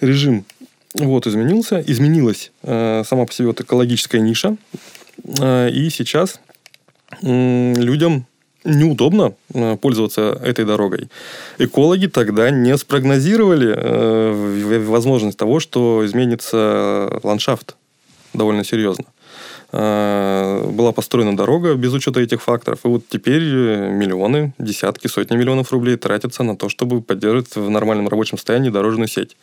Режим 0.01 0.46
вот, 1.00 1.27
изменился. 1.27 1.84
Изменилась 1.86 2.51
э, 2.63 3.04
сама 3.06 3.25
по 3.25 3.34
себе 3.34 3.48
вот 3.48 3.62
экологическая 3.62 4.20
ниша. 4.20 4.58
Э, 5.39 5.70
и 5.70 5.89
сейчас 5.89 6.39
э, 7.22 7.74
людям 7.75 8.25
неудобно 8.68 9.34
э, 9.54 9.77
пользоваться 9.77 10.39
этой 10.44 10.66
дорогой. 10.66 11.10
Экологи 11.58 12.08
тогда 12.08 12.50
не 12.50 12.77
спрогнозировали 12.77 13.74
э, 13.75 14.80
возможность 14.86 15.38
того, 15.38 15.60
что 15.60 16.06
изменится 16.06 17.20
ландшафт 17.24 17.75
довольно 18.34 18.63
серьезно. 18.63 19.06
Э, 19.72 20.70
была 20.72 20.92
построена 20.92 21.36
дорога 21.36 21.75
без 21.75 21.94
учета 21.94 22.20
этих 22.20 22.42
факторов. 22.42 22.80
И 22.84 22.88
вот 22.88 23.04
теперь 23.10 23.44
миллионы, 23.44 24.54
десятки, 24.58 25.08
сотни 25.08 25.36
миллионов 25.36 25.72
рублей 25.72 25.96
тратятся 25.96 26.44
на 26.44 26.56
то, 26.56 26.70
чтобы 26.70 27.01
поддерживать 27.01 27.56
в 27.56 27.70
нормальном 27.70 28.08
рабочем 28.08 28.38
состоянии 28.38 28.70
дорожную 28.70 29.08
сеть. 29.08 29.38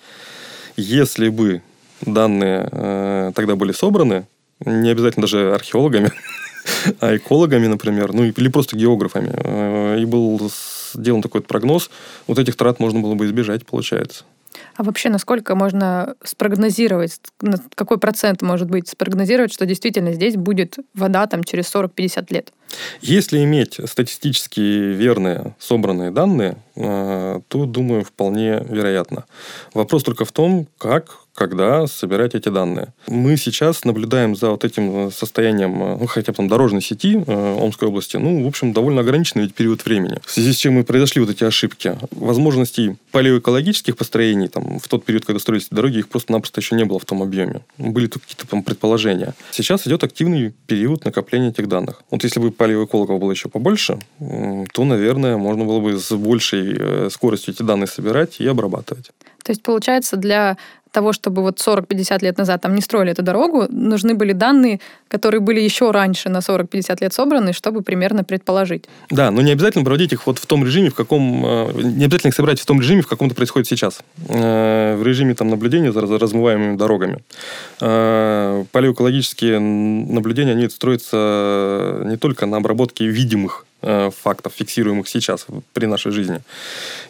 Если 0.77 1.29
бы 1.29 1.63
данные 2.01 2.69
э, 2.71 3.33
тогда 3.35 3.57
были 3.57 3.73
собраны, 3.73 4.27
не 4.65 4.91
обязательно 4.91 5.23
даже 5.23 5.55
археологами, 5.55 6.11
а 7.01 7.17
экологами, 7.17 7.67
например, 7.67 8.13
ну 8.13 8.25
или 8.25 8.49
просто 8.49 8.77
географами. 8.77 9.31
Э, 9.33 9.99
и 10.01 10.05
был 10.05 10.51
сделан 10.95 11.23
такой 11.23 11.43
прогноз, 11.43 11.91
вот 12.27 12.39
этих 12.39 12.57
трат 12.57 12.81
можно 12.81 13.01
было 13.01 13.15
бы 13.15 13.27
избежать, 13.27 13.67
получается. 13.67 14.25
А 14.77 14.83
вообще, 14.83 15.09
насколько 15.09 15.55
можно 15.55 16.15
спрогнозировать, 16.25 17.21
какой 17.75 17.99
процент 17.99 18.43
может 18.43 18.69
быть 18.69 18.89
спрогнозировать, 18.89 19.53
что 19.53 19.67
действительно 19.67 20.13
здесь 20.13 20.37
будет 20.37 20.79
вода 20.95 21.27
там 21.27 21.45
через 21.45 21.73
40-50 21.73 22.27
лет? 22.31 22.53
Если 23.01 23.43
иметь 23.45 23.79
статистически 23.85 24.61
верные 24.61 25.55
собранные 25.59 26.11
данные, 26.11 26.57
э, 26.75 27.41
то, 27.47 27.67
думаю, 27.67 28.05
вполне 28.05 28.65
вероятно. 28.69 29.27
Вопрос 29.75 30.03
только 30.03 30.25
в 30.25 30.33
том, 30.33 30.67
как 30.79 31.24
когда 31.35 31.87
собирать 31.87 32.35
эти 32.35 32.49
данные. 32.49 32.93
Мы 33.09 33.37
сейчас 33.37 33.85
наблюдаем 33.85 34.37
за 34.37 34.51
вот 34.51 34.65
этим 34.65 35.11
состоянием, 35.11 35.83
э, 35.83 35.97
ну, 36.01 36.07
хотя 36.07 36.33
бы 36.33 36.37
там 36.37 36.49
дорожной 36.49 36.81
сети 36.81 37.23
э, 37.27 37.59
Омской 37.61 37.89
области, 37.89 38.17
ну, 38.17 38.45
в 38.45 38.47
общем, 38.47 38.73
довольно 38.73 39.01
ограниченный 39.01 39.45
ведь 39.45 39.55
период 39.55 39.85
времени. 39.85 40.19
В 40.25 40.31
связи 40.31 40.53
с 40.53 40.57
чем 40.57 40.79
и 40.79 40.85
произошли 40.85 41.21
вот 41.21 41.31
эти 41.31 41.45
ошибки. 41.45 41.99
Возможностей 42.13 42.97
палеоэкологических 43.11 43.97
построений 43.97 44.49
там, 44.49 44.79
в 44.79 44.89
тот 44.89 45.05
период, 45.05 45.25
когда 45.25 45.41
строились 45.41 45.69
дороги, 45.71 45.99
их 45.99 46.09
просто-напросто 46.09 46.61
еще 46.61 46.77
не 46.77 46.85
было 46.85 46.99
в 46.99 47.05
том 47.05 47.23
объеме. 47.23 47.63
Были 47.79 48.07
только 48.07 48.27
какие-то 48.27 48.47
там 48.47 48.63
предположения. 48.63 49.35
Сейчас 49.51 49.87
идет 49.87 50.05
активный 50.05 50.55
период 50.67 51.05
накопления 51.05 51.49
этих 51.49 51.69
данных. 51.69 52.03
Вот 52.11 52.23
если 52.23 52.39
бы 52.39 52.53
палеоэкологов 52.53 53.19
было 53.19 53.33
еще 53.33 53.49
побольше, 53.49 53.99
то, 54.73 54.85
наверное, 54.85 55.37
можно 55.37 55.65
было 55.65 55.81
бы 55.81 55.99
с 55.99 56.15
большей 56.15 56.77
э, 56.79 57.09
скоростью 57.11 57.55
эти 57.55 57.63
данные 57.63 57.89
собирать 57.89 58.41
и 58.41 58.47
обрабатывать. 58.47 59.11
То 59.45 59.53
есть, 59.53 59.63
получается, 59.63 60.17
для 60.17 60.57
того, 60.95 61.13
чтобы 61.13 61.43
вот 61.43 61.59
40-50 61.59 62.25
лет 62.25 62.39
назад 62.39 62.63
там 62.63 62.75
не 62.75 62.81
строили 62.81 63.11
эту 63.11 63.23
дорогу, 63.23 63.67
нужны 63.69 64.15
были 64.15 64.33
данные, 64.33 64.81
которые 65.09 65.41
были 65.41 65.61
еще 65.61 65.91
раньше 65.91 66.29
на 66.29 66.39
40-50 66.39 66.99
лет 67.01 67.13
собраны, 67.13 67.53
чтобы 67.53 67.83
примерно 67.83 68.23
предположить. 68.25 68.85
Да, 69.11 69.31
но 69.31 69.43
не 69.43 69.53
обязательно 69.53 69.85
проводить 69.85 70.13
их 70.13 70.27
вот 70.27 70.39
в 70.39 70.47
том 70.47 70.65
режиме, 70.65 70.91
в 70.91 70.95
каком... 70.95 71.45
Э, 71.45 71.73
не 71.83 72.05
обязательно 72.05 72.29
их 72.29 72.35
собирать 72.35 72.61
в 72.61 72.67
том 72.67 72.81
режиме, 72.81 73.03
в 73.03 73.09
каком 73.09 73.27
это 73.27 73.37
происходит 73.37 73.67
сейчас. 73.67 74.01
Э, 74.29 74.97
в 74.97 75.03
режиме 75.03 75.35
там, 75.35 75.51
наблюдения 75.51 75.93
за 75.93 76.01
размываемыми 76.01 76.77
дорогами. 76.77 77.19
Э, 77.81 78.65
палеоэкологические 78.71 79.59
наблюдения, 79.59 80.53
они 80.53 80.69
строятся 80.69 82.03
не 82.05 82.17
только 82.17 82.47
на 82.47 82.59
обработке 82.59 83.05
видимых 83.07 83.67
Э, 83.87 84.11
фактов, 84.11 84.55
фиксируемых 84.57 85.07
сейчас 85.09 85.47
при 85.75 85.85
нашей 85.85 86.11
жизни. 86.11 86.41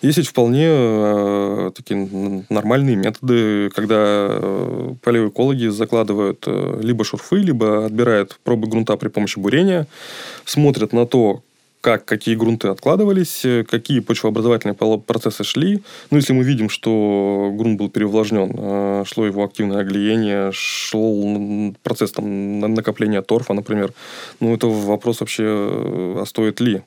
Есть 0.02 0.18
ведь 0.18 0.26
вполне 0.26 0.66
э, 0.68 1.70
такие 1.72 2.44
нормальные 2.50 2.96
методы, 2.96 3.70
когда 3.70 3.94
э, 3.96 4.94
палеоэкологи 5.02 5.68
закладывают 5.68 6.42
э, 6.48 6.80
либо 6.82 7.04
шурфы, 7.04 7.36
либо 7.36 7.86
отбирают 7.86 8.40
пробы 8.42 8.66
грунта 8.66 8.96
при 8.96 9.08
помощи 9.08 9.38
бурения, 9.38 9.86
смотрят 10.44 10.92
на 10.92 11.06
то, 11.06 11.42
как, 11.84 12.06
какие 12.06 12.34
грунты 12.34 12.68
откладывались, 12.68 13.44
э, 13.44 13.62
какие 13.62 14.00
почвообразовательные 14.00 14.74
процессы 15.06 15.44
шли. 15.44 15.82
Ну, 16.10 16.16
если 16.16 16.32
мы 16.32 16.42
видим, 16.42 16.70
что 16.70 17.52
грунт 17.52 17.78
был 17.78 17.90
переувлажнен, 17.90 18.52
э, 18.56 19.04
шло 19.06 19.26
его 19.26 19.44
активное 19.44 19.80
оглиение, 19.80 20.50
шел 20.52 21.74
процесс 21.82 22.12
там, 22.12 22.58
накопления 22.74 23.20
торфа, 23.20 23.52
например, 23.52 23.92
ну, 24.40 24.54
это 24.54 24.66
вопрос 24.66 25.20
вообще, 25.20 25.44
э, 25.44 26.22
а 26.22 26.24
стоит 26.26 26.58
ли 26.60 26.80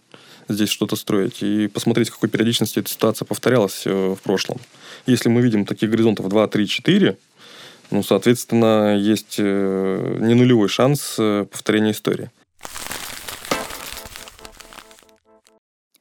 здесь 0.49 0.69
что-то 0.69 0.95
строить. 0.95 1.43
И 1.43 1.67
посмотреть, 1.67 2.09
какой 2.09 2.29
периодичности 2.29 2.79
эта 2.79 2.89
ситуация 2.89 3.27
повторялась 3.27 3.85
в 3.85 4.17
прошлом. 4.23 4.57
Если 5.05 5.29
мы 5.29 5.41
видим 5.41 5.65
таких 5.65 5.91
горизонтов 5.91 6.27
2, 6.27 6.47
3, 6.47 6.67
4, 6.67 7.17
ну, 7.91 8.01
соответственно, 8.01 8.97
есть 8.97 9.37
не 9.37 10.33
нулевой 10.33 10.69
шанс 10.69 11.17
повторения 11.51 11.91
истории. 11.91 12.31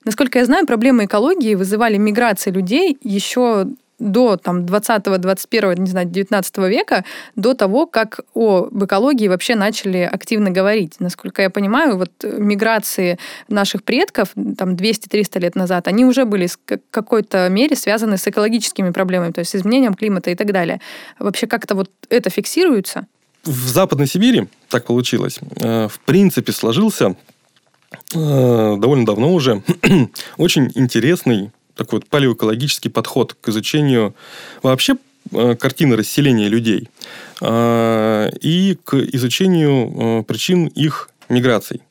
Насколько 0.07 0.39
я 0.39 0.45
знаю, 0.45 0.67
проблемы 0.67 1.05
экологии 1.05 1.57
вызывали 1.57 1.97
миграции 1.97 2.53
людей 2.53 2.97
еще 3.03 3.67
до 3.99 4.37
там, 4.37 4.65
20-го, 4.65 5.17
21-го, 5.17 5.73
не 5.73 5.91
знаю, 5.91 6.07
19 6.07 6.59
века, 6.59 7.05
до 7.35 7.55
того, 7.55 7.87
как 7.87 8.21
об 8.35 8.85
экологии 8.85 9.27
вообще 9.27 9.57
начали 9.57 9.99
активно 9.99 10.51
говорить. 10.51 10.95
Насколько 11.01 11.43
я 11.43 11.51
понимаю, 11.51 11.97
вот 11.97 12.13
миграции 12.23 13.19
наших 13.49 13.83
предков 13.83 14.29
там 14.57 14.75
200-300 14.75 15.41
лет 15.41 15.57
назад, 15.57 15.89
они 15.89 16.05
уже 16.05 16.25
были 16.25 16.47
в 16.47 16.59
какой-то 16.91 17.49
мере 17.49 17.75
связаны 17.75 18.17
с 18.17 18.29
экологическими 18.29 18.91
проблемами, 18.91 19.33
то 19.33 19.41
есть 19.41 19.51
с 19.51 19.57
изменением 19.57 19.95
климата 19.95 20.31
и 20.31 20.37
так 20.37 20.53
далее. 20.53 20.81
Вообще 21.19 21.49
как-то 21.49 21.75
вот 21.75 21.91
это 22.11 22.31
фиксируется? 22.31 23.07
В 23.45 23.69
Западной 23.69 24.07
Сибири 24.07 24.47
так 24.69 24.85
получилось. 24.85 25.41
Э, 25.61 25.89
в 25.89 26.01
принципе, 26.01 26.53
сложился 26.53 27.17
довольно 28.13 29.07
давно 29.07 29.33
уже 29.33 29.63
очень 30.37 30.71
интересный 30.75 31.51
такой 31.75 32.01
вот 32.01 32.09
палеоэкологический 32.09 32.91
подход 32.91 33.35
к 33.35 33.49
изучению 33.49 34.15
вообще 34.63 34.97
э, 35.33 35.55
картины 35.55 35.97
расселения 35.97 36.49
людей 36.49 36.89
э, 37.41 38.31
и 38.41 38.79
к 38.83 38.95
изучению 38.95 40.25
причин 40.25 40.67
их 40.67 41.11
миграций. 41.29 41.83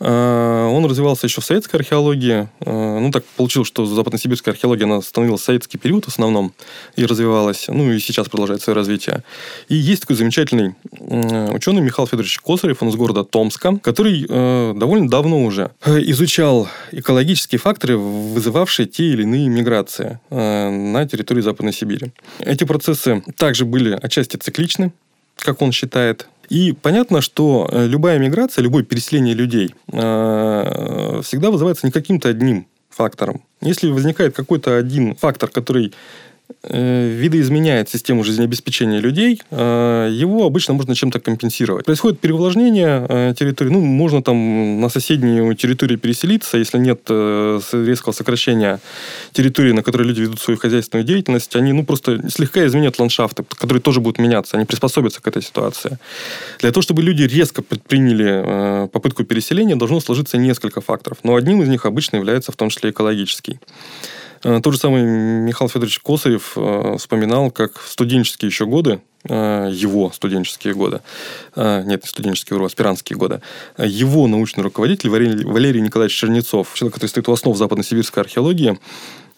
Э, 0.00 0.66
он 0.72 0.84
развивался 0.86 1.26
еще 1.26 1.40
в 1.40 1.44
советской 1.44 1.76
археологии. 1.76 2.48
Э, 2.60 2.98
ну, 2.98 3.10
так 3.10 3.24
получилось, 3.36 3.68
что 3.68 3.84
западносибирская 3.84 4.54
археология, 4.54 4.86
она 4.86 5.02
становилась 5.02 5.42
в 5.42 5.44
советский 5.44 5.76
период 5.76 6.06
в 6.06 6.08
основном 6.08 6.54
и 6.96 7.04
развивалась. 7.04 7.66
Ну, 7.68 7.92
и 7.92 8.00
сейчас 8.00 8.28
продолжает 8.28 8.62
свое 8.62 8.74
развитие. 8.74 9.22
И 9.68 9.74
есть 9.74 10.02
такой 10.02 10.16
замечательный 10.16 10.74
ученый 10.90 11.82
Михаил 11.82 12.06
Федорович 12.06 12.40
Косарев, 12.40 12.82
он 12.82 12.88
из 12.88 12.96
города 12.96 13.24
Томска, 13.24 13.76
который 13.78 14.26
э, 14.28 14.72
довольно 14.74 15.08
давно 15.08 15.44
уже 15.44 15.72
изучал 15.84 16.68
экологические 16.92 17.58
факторы, 17.58 17.98
вызывавшие 17.98 18.86
те 18.86 19.04
или 19.04 19.22
иные 19.22 19.48
миграции 19.48 20.18
на 20.30 21.06
территории 21.06 21.42
Западной 21.42 21.72
Сибири. 21.72 22.12
Эти 22.40 22.64
процессы 22.64 23.22
также 23.36 23.64
были 23.64 23.98
отчасти 24.00 24.36
цикличны, 24.36 24.92
как 25.36 25.62
он 25.62 25.72
считает, 25.72 26.28
и 26.50 26.72
понятно, 26.72 27.20
что 27.20 27.68
э, 27.70 27.86
любая 27.86 28.18
миграция, 28.18 28.62
любое 28.62 28.82
переселение 28.82 29.34
людей 29.34 29.74
э, 29.92 31.20
всегда 31.22 31.50
вызывается 31.50 31.86
не 31.86 31.92
каким-то 31.92 32.28
одним 32.28 32.66
фактором. 32.90 33.42
Если 33.60 33.88
возникает 33.88 34.34
какой-то 34.34 34.76
один 34.76 35.14
фактор, 35.14 35.48
который 35.48 35.94
видоизменяет 36.62 37.88
систему 37.88 38.24
жизнеобеспечения 38.24 39.00
людей, 39.00 39.40
э, 39.50 40.08
его 40.12 40.44
обычно 40.44 40.74
можно 40.74 40.94
чем-то 40.94 41.20
компенсировать. 41.20 41.86
Происходит 41.86 42.20
переувлажнение 42.20 43.06
э, 43.08 43.34
территории, 43.38 43.70
ну, 43.70 43.80
можно 43.80 44.22
там 44.22 44.80
на 44.80 44.88
соседнюю 44.88 45.54
территорию 45.54 45.98
переселиться, 45.98 46.58
если 46.58 46.78
нет 46.78 47.00
резкого 47.08 48.12
сокращения 48.12 48.80
территории, 49.32 49.72
на 49.72 49.82
которой 49.82 50.02
люди 50.02 50.22
ведут 50.22 50.40
свою 50.40 50.58
хозяйственную 50.58 51.06
деятельность, 51.06 51.56
они, 51.56 51.72
ну, 51.72 51.84
просто 51.84 52.28
слегка 52.30 52.66
изменят 52.66 52.98
ландшафты, 52.98 53.42
которые 53.42 53.80
тоже 53.80 54.00
будут 54.00 54.18
меняться, 54.18 54.56
они 54.56 54.66
приспособятся 54.66 55.20
к 55.20 55.28
этой 55.28 55.42
ситуации. 55.42 55.98
Для 56.60 56.70
того, 56.70 56.82
чтобы 56.82 57.02
люди 57.02 57.22
резко 57.22 57.62
предприняли 57.62 58.88
попытку 58.88 59.24
переселения, 59.24 59.76
должно 59.76 60.00
сложиться 60.00 60.36
несколько 60.38 60.80
факторов, 60.80 61.18
но 61.22 61.34
одним 61.34 61.62
из 61.62 61.68
них 61.68 61.86
обычно 61.86 62.16
является 62.16 62.52
в 62.52 62.56
том 62.56 62.68
числе 62.70 62.90
экологический. 62.90 63.58
Э, 64.42 64.60
тот 64.62 64.72
же 64.72 64.78
самый 64.78 65.02
Михаил 65.02 65.68
Федорович 65.68 66.00
Косарев 66.00 66.52
э, 66.56 66.96
вспоминал, 66.98 67.50
как 67.50 67.78
в 67.78 67.90
студенческие 67.90 68.48
еще 68.48 68.66
годы, 68.66 69.00
э, 69.28 69.70
его 69.72 70.10
студенческие 70.12 70.74
годы, 70.74 71.00
нет, 71.56 72.02
не 72.02 72.08
студенческие, 72.08 72.56
вру, 72.56 72.66
аспирантские 72.66 73.18
годы, 73.18 73.42
его 73.78 74.26
научный 74.26 74.62
руководитель 74.62 75.10
Валерий 75.10 75.80
Николаевич 75.80 76.16
Чернецов, 76.16 76.72
человек, 76.74 76.94
который 76.94 77.10
стоит 77.10 77.28
у 77.28 77.32
основ 77.32 77.56
западно-сибирской 77.56 78.22
археологии, 78.22 78.78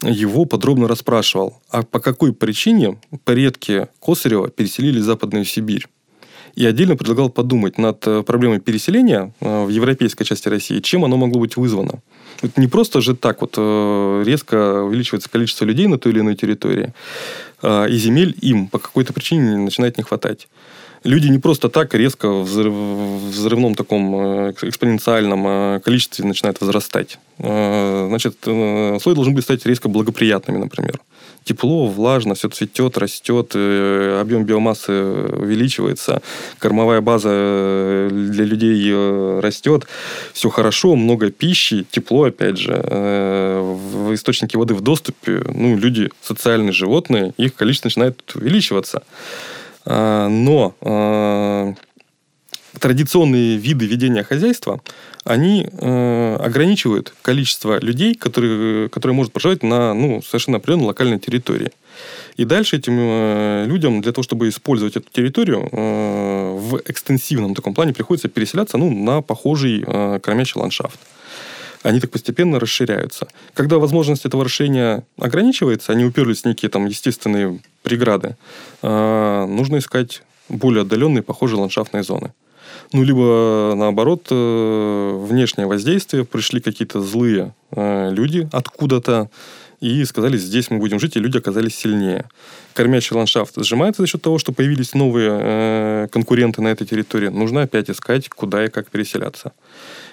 его 0.02 0.44
подробно 0.44 0.88
расспрашивал, 0.88 1.60
а 1.70 1.82
по 1.82 2.00
какой 2.00 2.32
причине 2.32 2.98
предки 3.24 3.88
Косарева 4.00 4.48
переселили 4.48 4.98
в 4.98 5.04
Западную 5.04 5.44
Сибирь. 5.44 5.86
И 6.54 6.66
отдельно 6.66 6.96
предлагал 6.96 7.30
подумать 7.30 7.78
над 7.78 8.00
проблемой 8.26 8.60
переселения 8.60 9.32
в 9.40 9.68
европейской 9.68 10.24
части 10.24 10.48
России, 10.48 10.80
чем 10.80 11.04
оно 11.04 11.16
могло 11.16 11.40
быть 11.40 11.56
вызвано. 11.56 12.00
Это 12.42 12.60
не 12.60 12.66
просто 12.66 13.00
же 13.00 13.14
так 13.14 13.40
вот 13.40 13.54
э, 13.56 14.22
резко 14.26 14.82
увеличивается 14.82 15.30
количество 15.30 15.64
людей 15.64 15.86
на 15.86 15.98
той 15.98 16.12
или 16.12 16.20
иной 16.20 16.34
территории, 16.34 16.92
и 17.62 17.96
земель 17.96 18.36
им 18.40 18.66
по 18.66 18.78
какой-то 18.78 19.12
причине 19.12 19.56
начинает 19.56 19.96
не 19.96 20.02
хватать. 20.02 20.48
Люди 21.04 21.28
не 21.28 21.38
просто 21.38 21.68
так 21.68 21.94
резко 21.94 22.28
в 22.28 22.44
взрывном 23.30 23.74
таком 23.74 24.14
э, 24.14 24.52
экспоненциальном 24.62 25.46
э, 25.46 25.80
количестве 25.80 26.24
начинают 26.24 26.60
возрастать. 26.60 27.18
Значит, 27.38 28.36
слои 28.42 29.14
должны 29.14 29.34
быть 29.34 29.42
стать 29.42 29.66
резко 29.66 29.88
благоприятными, 29.88 30.58
например 30.58 31.00
тепло, 31.44 31.86
влажно, 31.86 32.34
все 32.34 32.48
цветет, 32.48 32.98
растет, 32.98 33.52
э, 33.54 34.18
объем 34.20 34.44
биомассы 34.44 34.92
увеличивается, 34.92 36.22
кормовая 36.58 37.00
база 37.00 37.30
э, 37.32 38.08
для 38.12 38.44
людей 38.44 38.90
э, 38.92 39.40
растет, 39.42 39.86
все 40.32 40.50
хорошо, 40.50 40.96
много 40.96 41.30
пищи, 41.30 41.86
тепло, 41.90 42.24
опять 42.24 42.58
же, 42.58 42.72
в 42.72 44.14
источники 44.14 44.56
воды 44.56 44.74
в 44.74 44.80
доступе, 44.80 45.42
ну, 45.48 45.76
люди 45.76 46.10
социальные 46.22 46.72
животные, 46.72 47.32
их 47.36 47.54
количество 47.54 47.88
начинает 47.88 48.20
увеличиваться. 48.34 49.02
А, 49.84 50.28
но 50.28 51.74
традиционные 52.78 53.56
виды 53.56 53.86
ведения 53.86 54.22
хозяйства, 54.22 54.80
они 55.24 55.68
э, 55.70 56.36
ограничивают 56.40 57.14
количество 57.22 57.78
людей, 57.80 58.14
которые, 58.14 58.88
которые 58.88 59.14
могут 59.14 59.32
проживать 59.32 59.62
на 59.62 59.94
ну, 59.94 60.22
совершенно 60.22 60.56
определенной 60.56 60.86
локальной 60.86 61.18
территории. 61.18 61.70
И 62.36 62.44
дальше 62.44 62.76
этим 62.76 62.96
э, 62.98 63.64
людям 63.66 64.00
для 64.00 64.12
того, 64.12 64.22
чтобы 64.22 64.48
использовать 64.48 64.96
эту 64.96 65.08
территорию 65.12 65.68
э, 65.70 66.56
в 66.58 66.80
экстенсивном 66.86 67.54
таком 67.54 67.74
плане, 67.74 67.92
приходится 67.92 68.28
переселяться 68.28 68.78
ну, 68.78 68.90
на 68.90 69.20
похожий 69.20 69.84
э, 69.86 70.18
кормящий 70.20 70.60
ландшафт 70.60 70.98
они 71.82 72.00
так 72.00 72.10
постепенно 72.10 72.60
расширяются. 72.60 73.28
Когда 73.54 73.78
возможность 73.78 74.24
этого 74.24 74.44
расширения 74.44 75.04
ограничивается, 75.18 75.92
они 75.92 76.04
уперлись 76.04 76.42
в 76.42 76.46
некие 76.46 76.68
там 76.68 76.86
естественные 76.86 77.60
преграды, 77.82 78.36
э, 78.82 79.46
нужно 79.46 79.78
искать 79.78 80.22
более 80.48 80.82
отдаленные, 80.82 81.22
похожие 81.22 81.60
ландшафтные 81.60 82.02
зоны. 82.02 82.32
Ну, 82.92 83.02
либо, 83.02 83.74
наоборот, 83.76 84.26
э, 84.30 85.26
внешнее 85.28 85.66
воздействие, 85.66 86.24
пришли 86.24 86.60
какие-то 86.60 87.00
злые 87.00 87.54
э, 87.70 88.10
люди 88.10 88.48
откуда-то, 88.52 89.30
и 89.82 90.04
сказали, 90.04 90.36
здесь 90.36 90.70
мы 90.70 90.78
будем 90.78 91.00
жить, 91.00 91.16
и 91.16 91.18
люди 91.18 91.38
оказались 91.38 91.74
сильнее. 91.74 92.26
Кормящий 92.72 93.16
ландшафт 93.16 93.54
сжимается 93.56 94.02
за 94.02 94.06
счет 94.06 94.22
того, 94.22 94.38
что 94.38 94.52
появились 94.52 94.94
новые 94.94 95.30
э, 95.32 96.08
конкуренты 96.12 96.62
на 96.62 96.68
этой 96.68 96.86
территории. 96.86 97.28
Нужно 97.28 97.62
опять 97.62 97.90
искать, 97.90 98.28
куда 98.28 98.64
и 98.64 98.68
как 98.68 98.90
переселяться. 98.90 99.52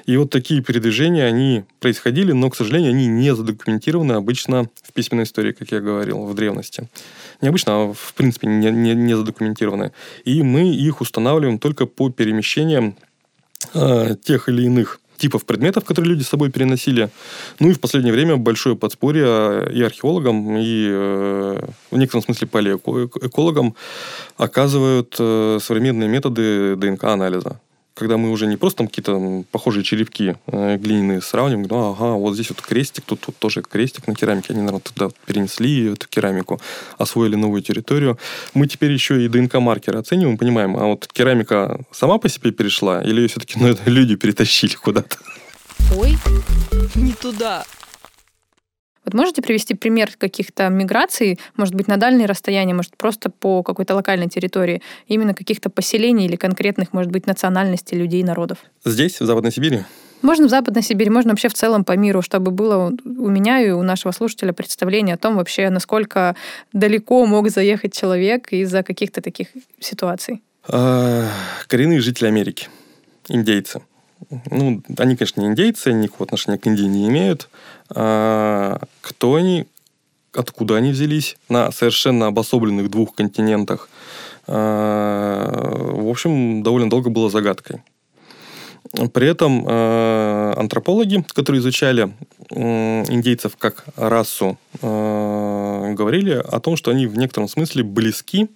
И 0.10 0.18
вот 0.18 0.32
такие 0.32 0.64
передвижения, 0.64 1.24
они 1.26 1.66
происходили, 1.80 2.32
но, 2.32 2.50
к 2.50 2.56
сожалению, 2.56 2.94
они 2.94 3.06
не 3.06 3.36
задокументированы 3.36 4.14
обычно 4.14 4.68
в 4.82 4.92
письменной 4.92 5.26
истории, 5.26 5.52
как 5.52 5.72
я 5.72 5.82
говорил, 5.82 6.26
в 6.26 6.34
древности. 6.34 6.90
Не 7.42 7.50
обычно, 7.50 7.74
а 7.74 7.94
в 7.94 8.16
принципе 8.16 8.48
не, 8.48 8.72
не, 8.72 8.96
не 8.96 9.16
задокументированы. 9.16 9.92
И 10.26 10.42
мы 10.42 10.74
их 10.74 11.02
устанавливаем 11.02 11.60
только 11.60 11.86
по 11.86 12.10
перемещениям 12.10 12.96
э, 13.76 14.16
тех 14.24 14.50
или 14.50 14.64
иных 14.64 15.00
типов 15.18 15.46
предметов, 15.46 15.86
которые 15.86 16.14
люди 16.14 16.24
с 16.24 16.30
собой 16.30 16.50
переносили. 16.50 17.12
Ну 17.60 17.70
и 17.70 17.74
в 17.74 17.80
последнее 17.80 18.12
время 18.12 18.36
большое 18.36 18.76
подспорье 18.76 19.26
а, 19.28 19.70
и 19.70 19.80
археологам, 19.84 20.58
и 20.58 20.88
э, 20.90 21.68
в 21.92 21.98
некотором 22.00 22.24
смысле 22.24 22.48
палеоэкологам 22.48 23.76
оказывают 24.38 25.16
э, 25.20 25.60
современные 25.62 26.10
методы 26.10 26.76
ДНК-анализа 26.78 27.60
когда 28.00 28.18
мы 28.18 28.32
уже 28.32 28.48
не 28.48 28.56
просто 28.56 28.80
там 28.80 28.88
какие-то 28.88 29.44
похожие 29.52 29.84
черепки 29.84 30.36
э, 30.48 30.78
глиняные 30.78 31.22
сравниваем, 31.22 31.68
ну, 31.70 31.92
ага, 31.92 32.14
вот 32.14 32.34
здесь 32.34 32.50
вот 32.50 32.62
крестик, 32.62 33.04
тут, 33.06 33.20
тут 33.20 33.38
тоже 33.38 33.62
крестик 33.62 34.08
на 34.08 34.16
керамике, 34.16 34.54
они, 34.54 34.60
наверное, 34.60 34.80
туда 34.80 35.10
перенесли 35.26 35.92
эту 35.92 36.08
керамику, 36.08 36.62
освоили 36.98 37.36
новую 37.36 37.62
территорию. 37.62 38.18
Мы 38.54 38.68
теперь 38.68 38.92
еще 38.92 39.24
и 39.24 39.28
ДНК-маркеры 39.28 40.00
оцениваем, 40.00 40.38
понимаем, 40.38 40.78
а 40.78 40.86
вот 40.86 41.08
керамика 41.12 41.82
сама 41.92 42.18
по 42.18 42.30
себе 42.30 42.52
перешла, 42.52 43.02
или 43.04 43.22
ее 43.22 43.28
все-таки 43.28 43.60
ну, 43.60 43.76
люди 43.86 44.16
перетащили 44.16 44.76
куда-то? 44.76 45.18
Ой, 45.96 46.18
не 46.96 47.12
туда. 47.12 47.66
Вот 49.10 49.16
можете 49.16 49.42
привести 49.42 49.74
пример 49.74 50.12
каких-то 50.16 50.70
миграций, 50.70 51.40
может 51.58 51.74
быть, 51.74 51.88
на 51.88 51.98
дальние 51.98 52.28
расстояния, 52.28 52.76
может, 52.76 52.96
просто 52.96 53.32
по 53.32 53.64
какой-то 53.64 53.96
локальной 53.96 54.30
территории, 54.30 54.84
именно 55.08 55.34
каких-то 55.34 55.72
поселений 55.72 56.28
или 56.28 56.36
конкретных, 56.36 56.94
может 56.94 57.12
быть, 57.12 57.26
национальностей 57.26 57.98
людей, 57.98 58.22
народов? 58.22 58.60
Здесь, 58.86 59.20
в 59.20 59.26
Западной 59.26 59.52
Сибири? 59.52 59.80
Можно 60.22 60.46
в 60.46 60.52
Западной 60.52 60.84
Сибири, 60.84 61.10
можно 61.10 61.32
вообще 61.32 61.50
в 61.50 61.56
целом 61.56 61.86
по 61.86 61.98
миру, 61.98 62.22
чтобы 62.22 62.52
было 62.52 62.92
у 63.04 63.30
меня 63.30 63.60
и 63.62 63.72
у 63.72 63.82
нашего 63.82 64.12
слушателя 64.12 64.54
представление 64.54 65.16
о 65.16 65.18
том 65.18 65.38
вообще, 65.38 65.72
насколько 65.72 66.36
далеко 66.72 67.26
мог 67.26 67.50
заехать 67.50 67.96
человек 67.96 68.54
из-за 68.54 68.84
каких-то 68.84 69.24
таких 69.24 69.48
ситуаций. 69.80 70.44
А, 70.68 71.26
коренные 71.68 72.00
жители 72.00 72.28
Америки, 72.28 72.68
индейцы. 73.28 73.82
Ну, 74.52 74.84
они, 74.98 75.16
конечно, 75.16 75.42
не 75.42 75.48
индейцы, 75.48 75.94
никакого 75.94 76.26
отношения 76.26 76.60
к 76.60 76.68
Индии 76.68 76.84
не 76.84 77.08
имеют. 77.08 77.50
А, 77.96 78.80
кто 79.02 79.36
они, 79.36 79.68
откуда 80.34 80.76
они 80.78 80.92
взялись 80.92 81.38
на 81.50 81.72
совершенно 81.72 82.28
обособленных 82.28 82.90
двух 82.90 83.16
континентах, 83.16 83.90
а, 84.48 85.50
в 85.94 86.08
общем, 86.10 86.64
довольно 86.64 86.90
долго 86.90 87.10
было 87.10 87.30
загадкой. 87.30 87.82
При 89.14 89.28
этом 89.28 89.68
э, 89.68 90.54
антропологи, 90.56 91.24
которые 91.34 91.60
изучали 91.60 92.12
индейцев 92.50 93.56
как 93.58 93.84
расу, 93.96 94.58
говорили 94.82 96.32
о 96.32 96.60
том, 96.60 96.76
что 96.76 96.90
они 96.90 97.06
в 97.06 97.16
некотором 97.16 97.48
смысле 97.50 97.84
близки 97.84 98.50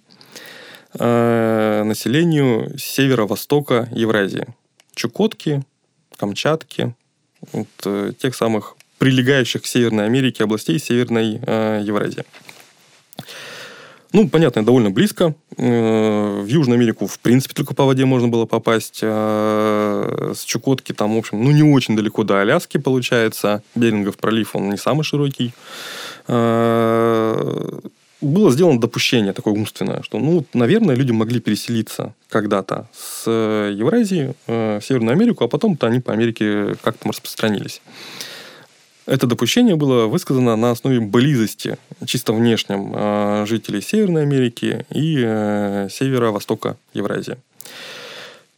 населению 0.94 2.76
северо-востока 2.78 3.88
Евразии. 3.92 4.46
Чукотки, 4.96 5.62
Камчатки, 6.16 6.94
вот, 7.52 7.66
э, 7.84 8.12
тех 8.18 8.34
самых 8.34 8.76
прилегающих 9.04 9.60
к 9.60 9.66
Северной 9.66 10.06
Америке 10.06 10.44
областей 10.44 10.78
Северной 10.78 11.38
э, 11.46 11.82
Евразии. 11.84 12.24
Ну, 14.14 14.30
понятно, 14.30 14.64
довольно 14.64 14.90
близко. 14.90 15.34
Э, 15.58 16.40
в 16.40 16.46
Южную 16.46 16.76
Америку, 16.76 17.06
в 17.06 17.18
принципе, 17.18 17.52
только 17.52 17.74
по 17.74 17.84
воде 17.84 18.06
можно 18.06 18.28
было 18.28 18.46
попасть. 18.46 19.00
Э, 19.02 20.32
с 20.34 20.42
Чукотки 20.44 20.94
там, 20.94 21.16
в 21.16 21.18
общем, 21.18 21.44
ну, 21.44 21.50
не 21.50 21.62
очень 21.62 21.96
далеко 21.96 22.24
до 22.24 22.40
Аляски, 22.40 22.78
получается. 22.78 23.62
Берингов 23.74 24.16
пролив, 24.16 24.56
он 24.56 24.70
не 24.70 24.78
самый 24.78 25.02
широкий 25.02 25.52
было 28.24 28.50
сделано 28.50 28.80
допущение 28.80 29.34
такое 29.34 29.52
умственное, 29.52 30.02
что, 30.02 30.18
ну, 30.18 30.46
наверное, 30.54 30.94
люди 30.94 31.12
могли 31.12 31.40
переселиться 31.40 32.14
когда-то 32.30 32.88
с 32.94 33.24
э, 33.26 33.74
Евразии 33.76 34.34
э, 34.46 34.78
в 34.80 34.84
Северную 34.84 35.12
Америку, 35.12 35.44
а 35.44 35.48
потом-то 35.48 35.86
они 35.86 36.00
по 36.00 36.14
Америке 36.14 36.74
как-то 36.82 37.10
распространились. 37.10 37.82
Это 39.06 39.26
допущение 39.26 39.76
было 39.76 40.06
высказано 40.06 40.56
на 40.56 40.70
основе 40.70 40.98
близости, 41.00 41.76
чисто 42.06 42.32
внешнем, 42.32 42.92
э, 42.94 43.44
жителей 43.46 43.82
Северной 43.82 44.22
Америки 44.22 44.86
и 44.90 45.22
э, 45.22 45.88
северо-востока 45.90 46.78
Евразии. 46.94 47.36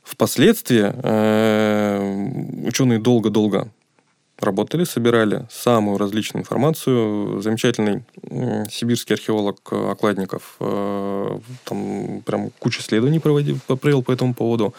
Впоследствии 0.04 0.84
э, 0.86 2.68
ученые 2.68 3.00
долго-долго 3.00 3.68
работали, 4.38 4.84
собирали 4.84 5.46
самую 5.50 5.98
различную 5.98 6.42
информацию. 6.42 7.40
Замечательный 7.40 8.04
сибирский 8.70 9.14
археолог 9.14 9.58
Окладников 9.72 10.56
там 10.58 12.22
прям 12.24 12.50
кучу 12.58 12.82
исследований 12.82 13.18
проводил, 13.18 13.58
провел 13.66 14.02
по 14.02 14.12
этому 14.12 14.34
поводу. 14.34 14.74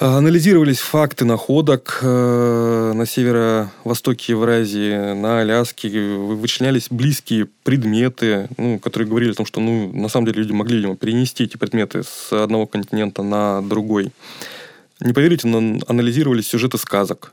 Анализировались 0.00 0.78
факты 0.78 1.24
находок 1.24 1.98
э, 2.02 2.92
на 2.94 3.04
северо-востоке 3.04 4.32
Евразии, 4.32 5.12
на 5.14 5.40
Аляске, 5.40 5.88
вычленялись 6.14 6.86
близкие 6.88 7.48
предметы, 7.64 8.48
ну, 8.56 8.78
которые 8.78 9.08
говорили 9.08 9.32
о 9.32 9.34
том, 9.34 9.44
что 9.44 9.58
ну, 9.58 9.92
на 9.92 10.08
самом 10.08 10.26
деле 10.26 10.42
люди 10.42 10.52
могли 10.52 10.76
видимо, 10.76 10.94
перенести 10.94 11.42
эти 11.42 11.56
предметы 11.56 12.04
с 12.04 12.32
одного 12.32 12.66
континента 12.66 13.24
на 13.24 13.60
другой. 13.60 14.12
Не 15.00 15.12
поверите, 15.12 15.48
но 15.48 15.80
анализировались 15.88 16.46
сюжеты 16.46 16.78
сказок 16.78 17.32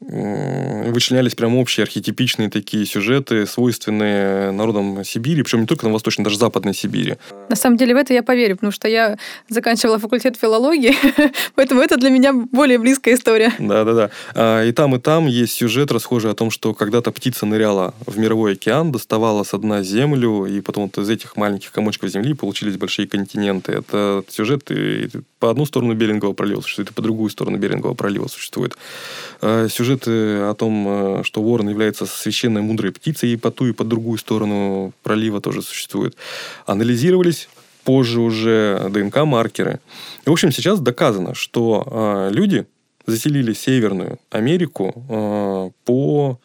вычленялись 0.00 1.34
прям 1.34 1.56
общие 1.56 1.84
архетипичные 1.84 2.50
такие 2.50 2.84
сюжеты, 2.86 3.46
свойственные 3.46 4.50
народам 4.52 5.04
Сибири, 5.04 5.42
причем 5.42 5.62
не 5.62 5.66
только 5.66 5.86
на 5.86 5.92
Восточной, 5.92 6.24
даже 6.24 6.38
Западной 6.38 6.74
Сибири. 6.74 7.16
На 7.48 7.56
самом 7.56 7.76
деле 7.76 7.94
в 7.94 7.96
это 7.96 8.12
я 8.12 8.22
поверю, 8.22 8.56
потому 8.56 8.72
что 8.72 8.88
я 8.88 9.18
заканчивала 9.48 9.98
факультет 9.98 10.36
филологии, 10.36 10.94
поэтому 11.54 11.80
это 11.80 11.96
для 11.96 12.10
меня 12.10 12.32
более 12.32 12.78
близкая 12.78 13.14
история. 13.14 13.52
Да-да-да. 13.58 14.10
А, 14.34 14.64
и 14.64 14.72
там, 14.72 14.94
и 14.96 14.98
там 14.98 15.26
есть 15.26 15.54
сюжет, 15.54 15.90
расхожий 15.90 16.30
о 16.30 16.34
том, 16.34 16.50
что 16.50 16.74
когда-то 16.74 17.10
птица 17.10 17.46
ныряла 17.46 17.94
в 18.06 18.18
мировой 18.18 18.52
океан, 18.52 18.92
доставала 18.92 19.44
с 19.44 19.56
дна 19.56 19.82
землю, 19.82 20.44
и 20.44 20.60
потом 20.60 20.84
вот 20.84 20.98
из 20.98 21.08
этих 21.08 21.36
маленьких 21.36 21.72
комочков 21.72 22.10
земли 22.10 22.34
получились 22.34 22.76
большие 22.76 23.08
континенты. 23.08 23.72
Это 23.72 24.24
сюжет 24.28 24.70
по 25.38 25.50
одну 25.50 25.66
сторону 25.66 25.94
Берингового 25.94 26.34
пролива 26.34 26.60
существует, 26.60 26.90
и 26.90 26.94
по 26.94 27.02
другую 27.02 27.30
сторону 27.30 27.58
Берингового 27.58 27.94
пролива 27.94 28.26
существует. 28.28 28.76
А, 29.40 29.68
сюжеты 29.86 30.40
о 30.40 30.54
том, 30.54 30.86
э, 30.88 31.22
что 31.24 31.42
ворон 31.42 31.68
является 31.68 32.06
священной 32.06 32.62
мудрой 32.62 32.92
птицей, 32.92 33.32
и 33.32 33.36
по 33.36 33.50
ту, 33.50 33.66
и 33.66 33.72
по 33.72 33.84
другую 33.84 34.18
сторону 34.18 34.92
пролива 35.02 35.40
тоже 35.40 35.62
существуют. 35.62 36.16
Анализировались 36.66 37.48
позже 37.84 38.20
уже 38.20 38.88
ДНК-маркеры. 38.90 39.78
В 40.24 40.32
общем, 40.32 40.50
сейчас 40.50 40.80
доказано, 40.80 41.34
что 41.34 41.84
э, 41.86 42.34
люди 42.34 42.66
заселили 43.06 43.52
Северную 43.52 44.18
Америку 44.30 45.04
э, 45.08 45.70
по 45.84 46.40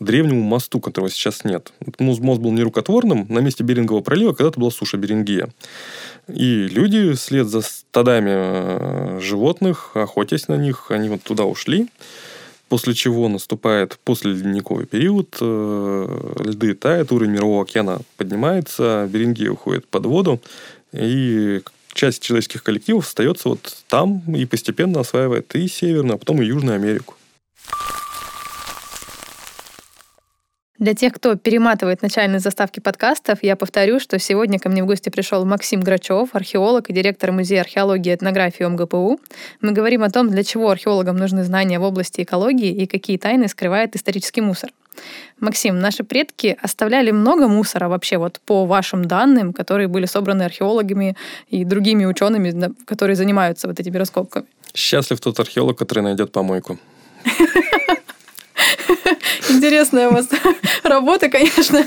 древнему 0.00 0.42
мосту, 0.42 0.80
которого 0.80 1.10
сейчас 1.10 1.44
нет. 1.44 1.72
Этот 1.80 2.00
мост 2.00 2.20
был 2.40 2.50
нерукотворным. 2.50 3.26
На 3.28 3.38
месте 3.38 3.62
Берингового 3.62 4.02
пролива 4.02 4.32
когда-то 4.32 4.58
была 4.58 4.70
суша 4.70 4.96
Берингия. 4.96 5.48
И 6.26 6.66
люди 6.68 7.12
вслед 7.12 7.46
за 7.46 7.60
стадами 7.60 8.32
э, 8.32 9.20
животных, 9.20 9.92
охотясь 9.94 10.48
на 10.48 10.54
них, 10.54 10.90
они 10.90 11.08
вот 11.08 11.22
туда 11.22 11.44
ушли. 11.44 11.88
После 12.70 12.94
чего 12.94 13.28
наступает 13.28 13.98
послеледниковый 14.04 14.86
период, 14.86 15.36
э, 15.40 16.34
льды 16.38 16.74
тают, 16.74 17.10
уровень 17.10 17.32
мирового 17.32 17.64
океана 17.64 17.98
поднимается, 18.16 19.08
Берингия 19.12 19.50
уходит 19.50 19.88
под 19.88 20.06
воду, 20.06 20.40
и 20.92 21.62
часть 21.92 22.22
человеческих 22.22 22.62
коллективов 22.62 23.08
остается 23.08 23.48
вот 23.48 23.76
там 23.88 24.22
и 24.32 24.44
постепенно 24.44 25.00
осваивает 25.00 25.52
и 25.56 25.66
Северную, 25.66 26.14
а 26.14 26.18
потом 26.18 26.42
и 26.42 26.46
Южную 26.46 26.76
Америку. 26.76 27.16
Для 30.80 30.94
тех, 30.94 31.12
кто 31.12 31.34
перематывает 31.36 32.00
начальные 32.00 32.40
заставки 32.40 32.80
подкастов, 32.80 33.40
я 33.42 33.54
повторю, 33.54 34.00
что 34.00 34.18
сегодня 34.18 34.58
ко 34.58 34.70
мне 34.70 34.82
в 34.82 34.86
гости 34.86 35.10
пришел 35.10 35.44
Максим 35.44 35.82
Грачев, 35.82 36.30
археолог 36.32 36.88
и 36.88 36.94
директор 36.94 37.32
Музея 37.32 37.60
археологии 37.60 38.10
и 38.10 38.14
этнографии 38.14 38.64
МГПУ. 38.64 39.20
Мы 39.60 39.72
говорим 39.72 40.02
о 40.02 40.08
том, 40.08 40.30
для 40.30 40.42
чего 40.42 40.70
археологам 40.70 41.18
нужны 41.18 41.44
знания 41.44 41.78
в 41.78 41.82
области 41.82 42.22
экологии 42.22 42.72
и 42.72 42.86
какие 42.86 43.18
тайны 43.18 43.48
скрывает 43.48 43.94
исторический 43.94 44.40
мусор. 44.40 44.70
Максим, 45.38 45.78
наши 45.78 46.02
предки 46.02 46.56
оставляли 46.62 47.10
много 47.10 47.46
мусора 47.46 47.88
вообще 47.88 48.16
вот 48.16 48.40
по 48.46 48.64
вашим 48.64 49.04
данным, 49.04 49.52
которые 49.52 49.86
были 49.86 50.06
собраны 50.06 50.44
археологами 50.44 51.14
и 51.50 51.66
другими 51.66 52.06
учеными, 52.06 52.72
которые 52.86 53.16
занимаются 53.16 53.68
вот 53.68 53.78
этими 53.78 53.98
раскопками? 53.98 54.46
Счастлив 54.74 55.20
тот 55.20 55.38
археолог, 55.40 55.76
который 55.76 56.02
найдет 56.02 56.32
помойку. 56.32 56.78
Интересная 59.50 60.08
у 60.08 60.12
вас 60.12 60.28
работа, 60.82 61.28
конечно. 61.28 61.84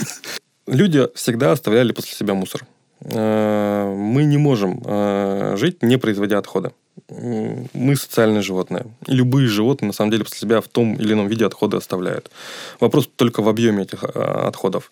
Люди 0.68 1.08
всегда 1.16 1.52
оставляли 1.52 1.92
после 1.92 2.16
себя 2.16 2.34
мусор. 2.34 2.66
Э, 3.06 3.94
мы 3.96 4.24
не 4.24 4.38
можем 4.38 4.82
э, 4.86 5.56
жить, 5.58 5.84
не 5.84 5.98
производя 5.98 6.38
отхода. 6.38 6.72
Мы 7.10 7.96
социальные 7.96 8.44
животные. 8.44 8.86
Любые 9.08 9.48
животные, 9.48 9.88
на 9.88 9.94
самом 9.94 10.12
деле, 10.12 10.24
после 10.24 10.40
себя 10.40 10.62
в 10.62 10.68
том 10.68 10.94
или 10.96 11.14
ином 11.14 11.28
виде 11.28 11.46
отходы 11.46 11.78
оставляют. 11.78 12.32
Вопрос 12.80 13.10
только 13.16 13.42
в 13.42 13.50
объеме 13.50 13.84
этих 13.84 14.04
э, 14.04 14.08
отходов. 14.48 14.92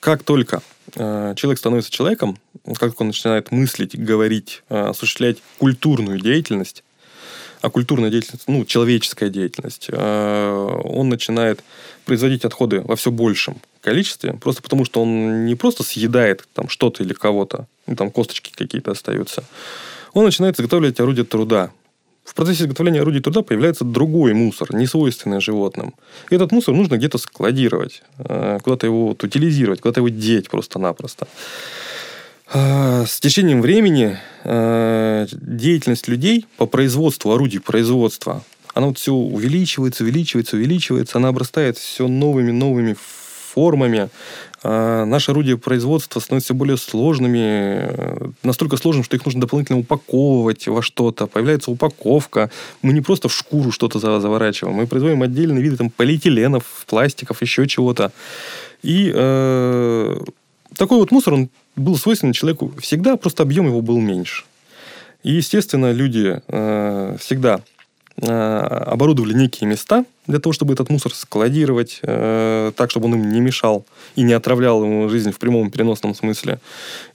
Как 0.00 0.22
только 0.22 0.62
человек 0.94 1.58
становится 1.58 1.90
человеком, 1.90 2.38
как 2.76 2.98
он 3.00 3.08
начинает 3.08 3.50
мыслить, 3.52 3.98
говорить, 3.98 4.62
осуществлять 4.68 5.38
культурную 5.58 6.18
деятельность, 6.18 6.82
а 7.60 7.70
культурная 7.70 8.10
деятельность, 8.10 8.44
ну, 8.46 8.64
человеческая 8.64 9.30
деятельность, 9.30 9.88
э, 9.90 10.80
он 10.84 11.08
начинает 11.08 11.62
производить 12.04 12.44
отходы 12.44 12.80
во 12.80 12.96
все 12.96 13.10
большем 13.10 13.56
количестве, 13.80 14.34
просто 14.34 14.62
потому 14.62 14.84
что 14.84 15.02
он 15.02 15.46
не 15.46 15.54
просто 15.54 15.82
съедает 15.82 16.46
там 16.54 16.68
что-то 16.68 17.02
или 17.02 17.12
кого-то, 17.12 17.66
ну, 17.86 17.96
там 17.96 18.10
косточки 18.10 18.52
какие-то 18.54 18.92
остаются, 18.92 19.44
он 20.12 20.24
начинает 20.24 20.58
изготавливать 20.58 21.00
орудия 21.00 21.24
труда. 21.24 21.70
В 22.24 22.34
процессе 22.34 22.64
изготовления 22.64 23.00
орудий 23.00 23.22
труда 23.22 23.42
появляется 23.42 23.84
другой 23.84 24.34
мусор, 24.34 24.74
не 24.74 24.86
свойственный 24.86 25.40
животным. 25.40 25.94
И 26.28 26.34
этот 26.34 26.52
мусор 26.52 26.74
нужно 26.74 26.96
где-то 26.96 27.16
складировать, 27.16 28.02
э, 28.18 28.58
куда-то 28.62 28.86
его 28.86 29.08
вот, 29.08 29.24
утилизировать, 29.24 29.80
куда-то 29.80 30.00
его 30.00 30.10
деть 30.10 30.50
просто-напросто. 30.50 31.26
А, 32.50 33.04
с 33.04 33.20
течением 33.20 33.60
времени 33.60 34.16
а, 34.44 35.26
деятельность 35.32 36.08
людей 36.08 36.46
по 36.56 36.66
производству 36.66 37.32
орудий 37.32 37.60
производства, 37.60 38.42
она 38.72 38.86
вот 38.86 38.98
все 38.98 39.12
увеличивается, 39.12 40.04
увеличивается, 40.04 40.56
увеличивается, 40.56 41.18
она 41.18 41.28
обрастает 41.28 41.76
все 41.76 42.08
новыми, 42.08 42.50
новыми 42.50 42.96
формами. 43.58 44.08
А 44.62 45.04
наши 45.04 45.30
орудия 45.30 45.56
производства 45.56 46.20
становятся 46.20 46.54
более 46.54 46.78
сложными, 46.78 48.32
настолько 48.42 48.76
сложными, 48.76 49.04
что 49.04 49.16
их 49.16 49.24
нужно 49.24 49.42
дополнительно 49.42 49.78
упаковывать 49.78 50.66
во 50.68 50.82
что-то. 50.82 51.26
Появляется 51.26 51.70
упаковка. 51.70 52.50
Мы 52.82 52.92
не 52.92 53.00
просто 53.00 53.28
в 53.28 53.34
шкуру 53.34 53.72
что-то 53.72 53.98
заворачиваем, 53.98 54.74
мы 54.74 54.86
производим 54.86 55.22
отдельные 55.22 55.62
виды 55.62 55.76
там, 55.76 55.90
полиэтиленов, 55.90 56.64
пластиков, 56.86 57.42
еще 57.42 57.66
чего-то. 57.66 58.10
И 58.82 59.12
э, 59.14 60.20
такой 60.76 60.98
вот 60.98 61.10
мусор, 61.10 61.34
он 61.34 61.50
был 61.78 61.96
свойственен 61.96 62.32
человеку 62.32 62.72
всегда, 62.80 63.16
просто 63.16 63.42
объем 63.42 63.66
его 63.66 63.80
был 63.80 63.98
меньше. 63.98 64.44
И, 65.22 65.32
естественно, 65.32 65.92
люди 65.92 66.40
э, 66.46 67.16
всегда 67.18 67.60
э, 68.16 68.26
оборудовали 68.26 69.34
некие 69.34 69.68
места 69.68 70.04
для 70.26 70.38
того, 70.38 70.52
чтобы 70.52 70.74
этот 70.74 70.90
мусор 70.90 71.12
складировать 71.12 71.98
э, 72.02 72.72
так, 72.76 72.90
чтобы 72.90 73.06
он 73.06 73.14
им 73.14 73.32
не 73.32 73.40
мешал 73.40 73.84
и 74.14 74.22
не 74.22 74.32
отравлял 74.32 74.84
ему 74.84 75.08
жизнь 75.08 75.32
в 75.32 75.38
прямом 75.38 75.70
переносном 75.70 76.14
смысле. 76.14 76.60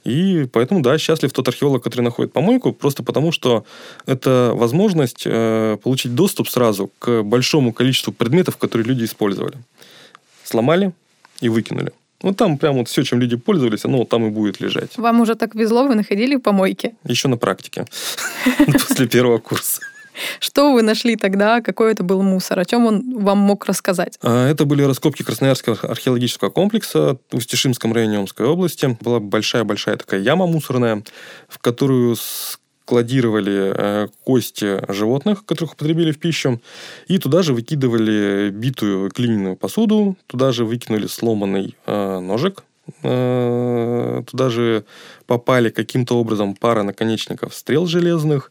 И 0.04 0.46
поэтому, 0.52 0.82
да, 0.82 0.98
счастлив 0.98 1.32
тот 1.32 1.48
археолог, 1.48 1.82
который 1.82 2.02
находит 2.02 2.32
помойку, 2.32 2.72
просто 2.72 3.02
потому 3.02 3.32
что 3.32 3.64
это 4.06 4.52
возможность 4.54 5.22
э, 5.24 5.78
получить 5.82 6.14
доступ 6.14 6.48
сразу 6.48 6.90
к 6.98 7.22
большому 7.22 7.72
количеству 7.72 8.12
предметов, 8.12 8.58
которые 8.58 8.86
люди 8.86 9.04
использовали. 9.04 9.56
Сломали 10.44 10.92
и 11.40 11.48
выкинули. 11.48 11.92
Ну, 12.24 12.32
там 12.32 12.56
прям 12.56 12.76
вот 12.76 12.88
все, 12.88 13.02
чем 13.02 13.20
люди 13.20 13.36
пользовались, 13.36 13.84
оно 13.84 13.98
вот 13.98 14.08
там 14.08 14.26
и 14.26 14.30
будет 14.30 14.58
лежать. 14.58 14.96
Вам 14.96 15.20
уже 15.20 15.34
так 15.34 15.54
везло, 15.54 15.84
вы 15.86 15.94
находили 15.94 16.36
помойки? 16.36 16.94
Еще 17.04 17.28
на 17.28 17.36
практике, 17.36 17.84
после 18.66 19.06
первого 19.06 19.36
курса. 19.36 19.82
Что 20.40 20.72
вы 20.72 20.82
нашли 20.82 21.16
тогда? 21.16 21.60
Какой 21.60 21.92
это 21.92 22.02
был 22.02 22.22
мусор? 22.22 22.58
О 22.58 22.64
чем 22.64 22.86
он 22.86 23.18
вам 23.22 23.38
мог 23.38 23.66
рассказать? 23.66 24.18
А, 24.22 24.48
это 24.48 24.64
были 24.64 24.82
раскопки 24.82 25.22
Красноярского 25.22 25.76
археологического 25.82 26.48
комплекса 26.48 27.18
в 27.30 27.36
Устишимском 27.36 27.92
районе 27.92 28.18
Омской 28.20 28.46
области. 28.46 28.96
Была 29.02 29.20
большая-большая 29.20 29.96
такая 29.96 30.20
яма 30.20 30.46
мусорная, 30.46 31.02
в 31.48 31.58
которую 31.58 32.16
кладировали 32.84 33.72
э, 33.74 34.08
кости 34.24 34.80
животных, 34.92 35.44
которых 35.44 35.74
употребили 35.74 36.12
в 36.12 36.18
пищу, 36.18 36.60
и 37.08 37.18
туда 37.18 37.42
же 37.42 37.54
выкидывали 37.54 38.50
битую 38.50 39.10
глиняную 39.14 39.56
посуду, 39.56 40.16
туда 40.26 40.52
же 40.52 40.64
выкинули 40.64 41.06
сломанный 41.06 41.76
э, 41.86 42.18
ножик, 42.20 42.64
э, 43.02 44.22
туда 44.30 44.50
же 44.50 44.84
попали 45.26 45.70
каким-то 45.70 46.18
образом 46.18 46.54
пара 46.54 46.82
наконечников 46.82 47.54
стрел 47.54 47.86
железных, 47.86 48.50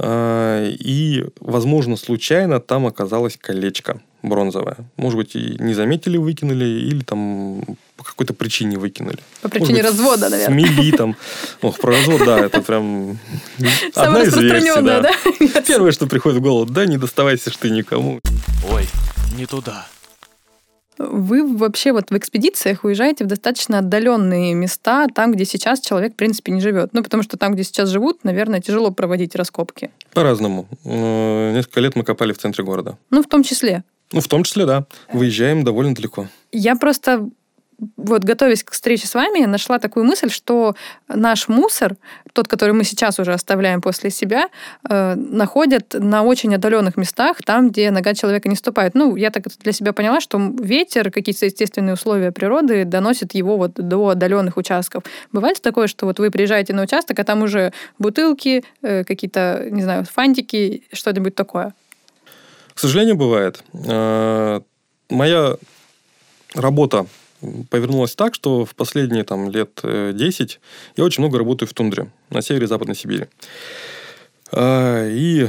и, 0.00 1.26
возможно, 1.40 1.96
случайно 1.96 2.60
там 2.60 2.86
оказалось 2.86 3.36
колечко 3.36 4.00
бронзовое. 4.22 4.76
Может 4.96 5.16
быть, 5.16 5.36
и 5.36 5.56
не 5.58 5.74
заметили, 5.74 6.16
выкинули, 6.16 6.64
или 6.64 7.02
там 7.02 7.62
по 7.96 8.04
какой-то 8.04 8.34
причине 8.34 8.78
выкинули. 8.78 9.18
По 9.42 9.48
причине 9.48 9.82
Может 9.82 9.86
развода, 9.86 10.22
быть, 10.22 10.30
наверное. 10.30 10.66
Смели 10.66 10.90
там. 10.92 11.16
Ох, 11.62 11.78
про 11.78 11.92
развод, 11.92 12.22
да, 12.24 12.40
это 12.40 12.62
прям 12.62 13.18
одна 13.94 14.22
из 14.22 14.36
версий, 14.36 14.82
да. 14.82 15.00
да? 15.00 15.60
Первое, 15.66 15.92
что 15.92 16.06
приходит 16.06 16.38
в 16.38 16.42
голову, 16.42 16.66
да, 16.66 16.86
не 16.86 16.98
доставайся 16.98 17.50
ты 17.58 17.70
никому. 17.70 18.20
Ой, 18.70 18.86
не 19.36 19.46
туда. 19.46 19.86
Вы 20.98 21.56
вообще 21.56 21.92
вот 21.92 22.10
в 22.10 22.16
экспедициях 22.16 22.82
уезжаете 22.82 23.24
в 23.24 23.28
достаточно 23.28 23.78
отдаленные 23.78 24.54
места, 24.54 25.06
там, 25.14 25.32
где 25.32 25.44
сейчас 25.44 25.80
человек, 25.80 26.14
в 26.14 26.16
принципе, 26.16 26.50
не 26.50 26.60
живет. 26.60 26.90
Ну, 26.92 27.04
потому 27.04 27.22
что 27.22 27.36
там, 27.36 27.54
где 27.54 27.62
сейчас 27.62 27.88
живут, 27.88 28.24
наверное, 28.24 28.60
тяжело 28.60 28.90
проводить 28.90 29.36
раскопки. 29.36 29.92
По-разному. 30.12 30.66
Э, 30.84 31.52
несколько 31.52 31.80
лет 31.80 31.94
мы 31.94 32.02
копали 32.02 32.32
в 32.32 32.38
центре 32.38 32.64
города. 32.64 32.98
Ну, 33.10 33.22
в 33.22 33.28
том 33.28 33.44
числе. 33.44 33.84
Ну, 34.12 34.20
в 34.20 34.28
том 34.28 34.44
числе, 34.44 34.66
да. 34.66 34.86
Выезжаем 35.12 35.64
довольно 35.64 35.94
далеко. 35.94 36.28
Я 36.50 36.76
просто 36.76 37.28
вот 37.96 38.24
готовясь 38.24 38.64
к 38.64 38.72
встрече 38.72 39.06
с 39.06 39.14
вами, 39.14 39.44
нашла 39.44 39.78
такую 39.78 40.04
мысль, 40.04 40.30
что 40.30 40.74
наш 41.06 41.48
мусор, 41.48 41.96
тот, 42.32 42.48
который 42.48 42.74
мы 42.74 42.82
сейчас 42.84 43.18
уже 43.20 43.32
оставляем 43.32 43.80
после 43.80 44.10
себя, 44.10 44.48
э, 44.88 45.14
находят 45.14 45.94
на 45.94 46.24
очень 46.24 46.54
отдаленных 46.54 46.96
местах, 46.96 47.36
там, 47.44 47.70
где 47.70 47.90
нога 47.90 48.14
человека 48.14 48.48
не 48.48 48.56
ступает. 48.56 48.94
Ну, 48.94 49.14
я 49.14 49.30
так 49.30 49.44
для 49.60 49.72
себя 49.72 49.92
поняла, 49.92 50.20
что 50.20 50.38
ветер, 50.60 51.10
какие-то 51.12 51.46
естественные 51.46 51.94
условия 51.94 52.32
природы 52.32 52.84
доносят 52.84 53.34
его 53.34 53.56
вот 53.56 53.74
до 53.74 54.08
отдаленных 54.08 54.56
участков. 54.56 55.04
Бывает 55.32 55.62
такое, 55.62 55.86
что 55.86 56.06
вот 56.06 56.18
вы 56.18 56.30
приезжаете 56.30 56.72
на 56.72 56.82
участок, 56.82 57.18
а 57.20 57.24
там 57.24 57.42
уже 57.42 57.72
бутылки, 57.98 58.64
э, 58.82 59.04
какие-то, 59.04 59.68
не 59.70 59.82
знаю, 59.82 60.04
фантики, 60.04 60.82
что-нибудь 60.92 61.36
такое? 61.36 61.74
К 62.78 62.80
сожалению, 62.80 63.16
бывает. 63.16 63.64
Э, 63.72 64.60
моя 65.10 65.56
работа 66.54 67.06
повернулась 67.70 68.14
так, 68.14 68.36
что 68.36 68.64
в 68.64 68.76
последние 68.76 69.24
там, 69.24 69.50
лет 69.50 69.80
10 69.82 70.54
э, 70.54 70.58
я 70.96 71.02
очень 71.02 71.24
много 71.24 71.38
работаю 71.38 71.68
в 71.68 71.72
тундре 71.72 72.08
на 72.30 72.40
севере 72.40 72.68
Западной 72.68 72.94
Сибири. 72.94 73.24
Э, 74.52 75.10
и 75.10 75.48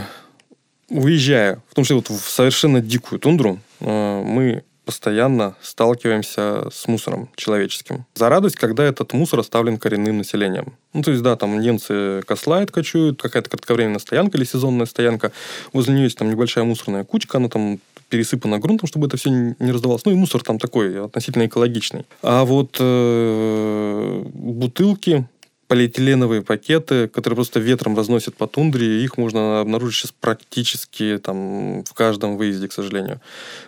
уезжая, 0.89 1.62
в 1.70 1.76
том 1.76 1.84
числе 1.84 1.98
вот 1.98 2.10
в 2.10 2.32
совершенно 2.32 2.82
дикую 2.82 3.20
тундру, 3.20 3.60
мы 3.80 4.63
постоянно 4.89 5.56
сталкиваемся 5.62 6.67
с 6.71 6.88
мусором 6.88 7.30
человеческим. 7.36 8.06
За 8.15 8.28
радость, 8.28 8.56
когда 8.56 8.84
этот 8.84 9.13
мусор 9.13 9.39
оставлен 9.39 9.78
коренным 9.78 10.17
населением. 10.17 10.73
Ну, 10.93 11.04
то 11.04 11.12
есть, 11.12 11.21
да, 11.21 11.36
там 11.36 11.60
немцы 11.60 12.23
кослают, 12.25 12.71
кочуют, 12.71 13.21
какая-то 13.21 13.52
кратковременная 13.52 13.99
стоянка 13.99 14.36
или 14.39 14.45
сезонная 14.45 14.88
стоянка. 14.88 15.32
Возле 15.73 15.93
нее 15.93 16.06
есть 16.06 16.17
там 16.17 16.28
небольшая 16.28 16.63
мусорная 16.63 17.04
кучка, 17.04 17.38
она 17.38 17.49
там 17.49 17.80
пересыпана 18.10 18.58
грунтом, 18.58 18.88
чтобы 18.88 19.06
это 19.06 19.17
все 19.17 19.30
не 19.30 19.71
раздавалось. 19.71 20.06
Ну 20.06 20.12
и 20.12 20.15
мусор 20.15 20.41
там 20.41 20.58
такой, 20.58 21.06
относительно 21.06 21.45
экологичный. 21.45 22.08
А 22.23 22.43
вот 22.43 22.78
э, 22.80 24.23
бутылки, 24.34 25.28
полиэтиленовые 25.69 26.41
пакеты, 26.41 27.08
которые 27.08 27.36
просто 27.36 27.60
ветром 27.60 27.95
разносят 27.95 28.36
по 28.36 28.47
тундре, 28.47 29.03
их 29.03 29.17
можно 29.17 29.62
обнаружить 29.62 29.99
сейчас 29.99 30.12
практически 30.19 31.19
там 31.23 31.84
в 31.84 31.93
каждом 31.93 32.38
выезде, 32.38 32.67
к 32.67 32.73
сожалению. 32.73 33.21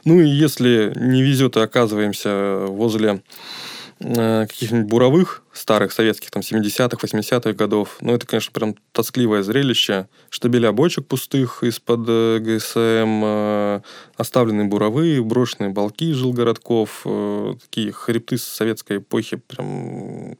Ну 0.03 0.19
и 0.19 0.27
если 0.27 0.93
не 0.95 1.21
везет 1.21 1.57
и 1.57 1.59
оказываемся 1.59 2.65
возле 2.67 3.21
э, 3.99 4.47
каких-нибудь 4.47 4.89
буровых, 4.89 5.43
старых 5.53 5.91
советских, 5.91 6.31
там, 6.31 6.41
70-х, 6.41 6.97
80-х 6.97 7.53
годов. 7.53 7.97
Ну, 8.01 8.15
это, 8.15 8.25
конечно, 8.25 8.51
прям 8.51 8.75
тоскливое 8.93 9.43
зрелище. 9.43 10.07
Штабеля 10.31 10.71
бочек 10.71 11.05
пустых 11.05 11.61
из-под 11.61 12.05
э, 12.07 12.39
ГСМ, 12.39 13.21
э, 13.23 13.81
оставленные 14.15 14.65
буровые, 14.65 15.21
брошенные 15.21 15.69
балки 15.69 16.13
жилгородков, 16.13 17.01
э, 17.05 17.53
такие 17.61 17.91
хребты 17.91 18.39
советской 18.39 18.97
эпохи, 18.97 19.37
прям 19.37 20.35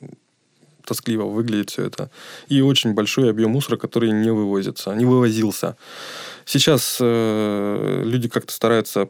тоскливо 0.86 1.24
выглядит 1.24 1.70
все 1.70 1.86
это. 1.86 2.10
И 2.48 2.62
очень 2.62 2.94
большой 2.94 3.30
объем 3.30 3.52
мусора, 3.52 3.78
который 3.78 4.12
не 4.12 4.32
вывозится, 4.32 4.94
не 4.94 5.06
вывозился. 5.06 5.76
Сейчас 6.46 6.98
э, 7.00 8.04
люди 8.06 8.30
как-то 8.30 8.54
стараются 8.54 9.10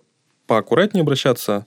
поаккуратнее 0.51 1.01
обращаться, 1.03 1.65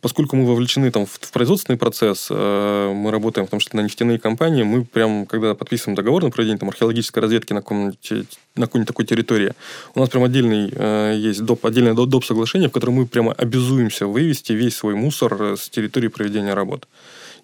поскольку 0.00 0.36
мы 0.36 0.46
вовлечены 0.46 0.90
там, 0.90 1.04
в, 1.04 1.18
производственный 1.32 1.76
процесс, 1.76 2.28
э, 2.30 2.92
мы 2.94 3.10
работаем 3.10 3.46
в 3.46 3.50
том 3.50 3.60
числе 3.60 3.78
на 3.78 3.84
нефтяные 3.84 4.18
компании, 4.18 4.62
мы 4.62 4.86
прям, 4.86 5.26
когда 5.26 5.54
подписываем 5.54 5.96
договор 5.96 6.24
на 6.24 6.30
проведение 6.30 6.58
там, 6.58 6.70
археологической 6.70 7.22
разведки 7.22 7.52
на 7.52 7.60
каком-нибудь 7.60 8.36
на 8.56 8.66
какой-нибудь 8.66 8.88
такой 8.88 9.04
территории, 9.04 9.52
у 9.94 10.00
нас 10.00 10.08
прям 10.08 10.24
отдельный 10.24 10.72
э, 10.74 11.14
есть 11.18 11.44
доп, 11.44 11.66
отдельное 11.66 11.92
доп. 11.92 12.24
соглашение, 12.24 12.70
в 12.70 12.72
котором 12.72 12.94
мы 12.94 13.06
прямо 13.06 13.32
обязуемся 13.32 14.06
вывести 14.06 14.54
весь 14.54 14.76
свой 14.76 14.94
мусор 14.94 15.58
с 15.58 15.68
территории 15.68 16.08
проведения 16.08 16.54
работ. 16.54 16.88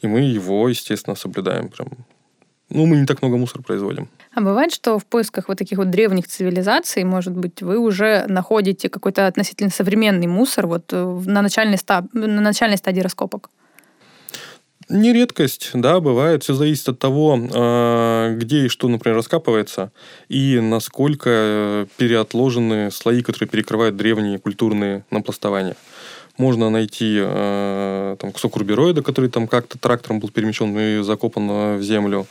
И 0.01 0.07
мы 0.07 0.21
его, 0.21 0.69
естественно, 0.69 1.17
соблюдаем 1.17 1.69
прям 1.69 1.89
ну, 2.71 2.85
мы 2.85 2.97
не 2.97 3.07
так 3.07 3.23
много 3.23 3.39
мусора 3.39 3.63
производим. 3.63 4.09
А 4.35 4.41
бывает, 4.41 4.73
что 4.73 4.99
в 4.99 5.07
поисках 5.07 5.49
вот 5.49 5.57
таких 5.57 5.79
вот 5.79 5.91
древних 5.91 6.29
цивилизаций, 6.29 7.03
может 7.05 7.35
быть, 7.35 7.63
вы 7.63 7.79
уже 7.79 8.27
находите 8.29 8.91
какой-то 8.91 9.27
относительно 9.27 9.71
современный 9.71 10.27
мусор 10.27 10.67
вот 10.67 10.93
э, 10.93 11.21
на 11.27 11.41
начальной, 11.41 11.79
став... 11.79 12.05
на 12.13 12.41
начальной 12.41 12.77
стадии 12.77 13.01
раскопок? 13.01 13.49
Не 14.89 15.13
редкость, 15.13 15.71
да, 15.75 16.01
бывает. 16.01 16.43
Все 16.43 16.55
зависит 16.55 16.89
от 16.89 16.99
того, 16.99 17.39
а, 17.55 18.35
где 18.35 18.67
и 18.67 18.69
что, 18.69 18.89
например, 18.89 19.17
раскапывается, 19.17 19.93
и 20.29 20.61
насколько 20.61 21.29
э, 21.31 21.87
переотложены 21.99 22.91
слои, 22.91 23.23
которые 23.23 23.49
перекрывают 23.51 23.97
древние 23.97 24.39
культурные 24.39 25.05
напластования 25.11 25.77
можно 26.39 26.71
найти 26.71 27.17
э, 27.21 28.17
там, 28.19 28.31
кусок 28.31 28.57
рубероида, 28.57 29.03
который 29.03 29.29
там 29.29 29.49
как-то 29.49 29.77
трактором 29.77 30.21
был 30.21 30.31
перемещен 30.31 30.79
и 30.79 31.03
закопан 31.03 31.79
в 31.79 31.83
землю. 31.83 32.29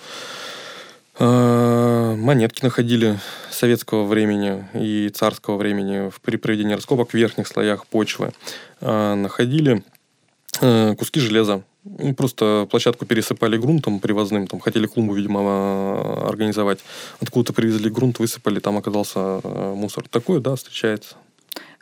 Э, 1.19 2.15
монетки 2.15 2.63
находили 2.63 3.19
советского 3.51 4.05
времени 4.05 4.65
и 4.73 5.09
царского 5.09 5.57
времени 5.57 6.11
при 6.21 6.37
проведении 6.37 6.75
раскопок 6.75 7.09
в 7.09 7.13
верхних 7.15 7.47
слоях 7.47 7.85
почвы. 7.87 8.31
Э, 8.81 9.15
находили 9.15 9.83
э, 10.61 10.95
куски 10.97 11.19
железа. 11.19 11.63
Ну, 11.99 12.13
просто 12.13 12.67
площадку 12.69 13.05
пересыпали 13.05 13.57
грунтом 13.57 13.99
привозным, 13.99 14.47
там 14.47 14.59
хотели 14.59 14.87
клумбу, 14.87 15.13
видимо, 15.13 15.39
э, 15.41 16.27
организовать. 16.29 16.79
Откуда-то 17.19 17.53
привезли 17.53 17.89
грунт, 17.89 18.19
высыпали, 18.19 18.59
там 18.59 18.77
оказался 18.77 19.19
э, 19.43 19.73
мусор. 19.75 20.07
Такое, 20.09 20.39
да, 20.39 20.55
встречается. 20.55 21.15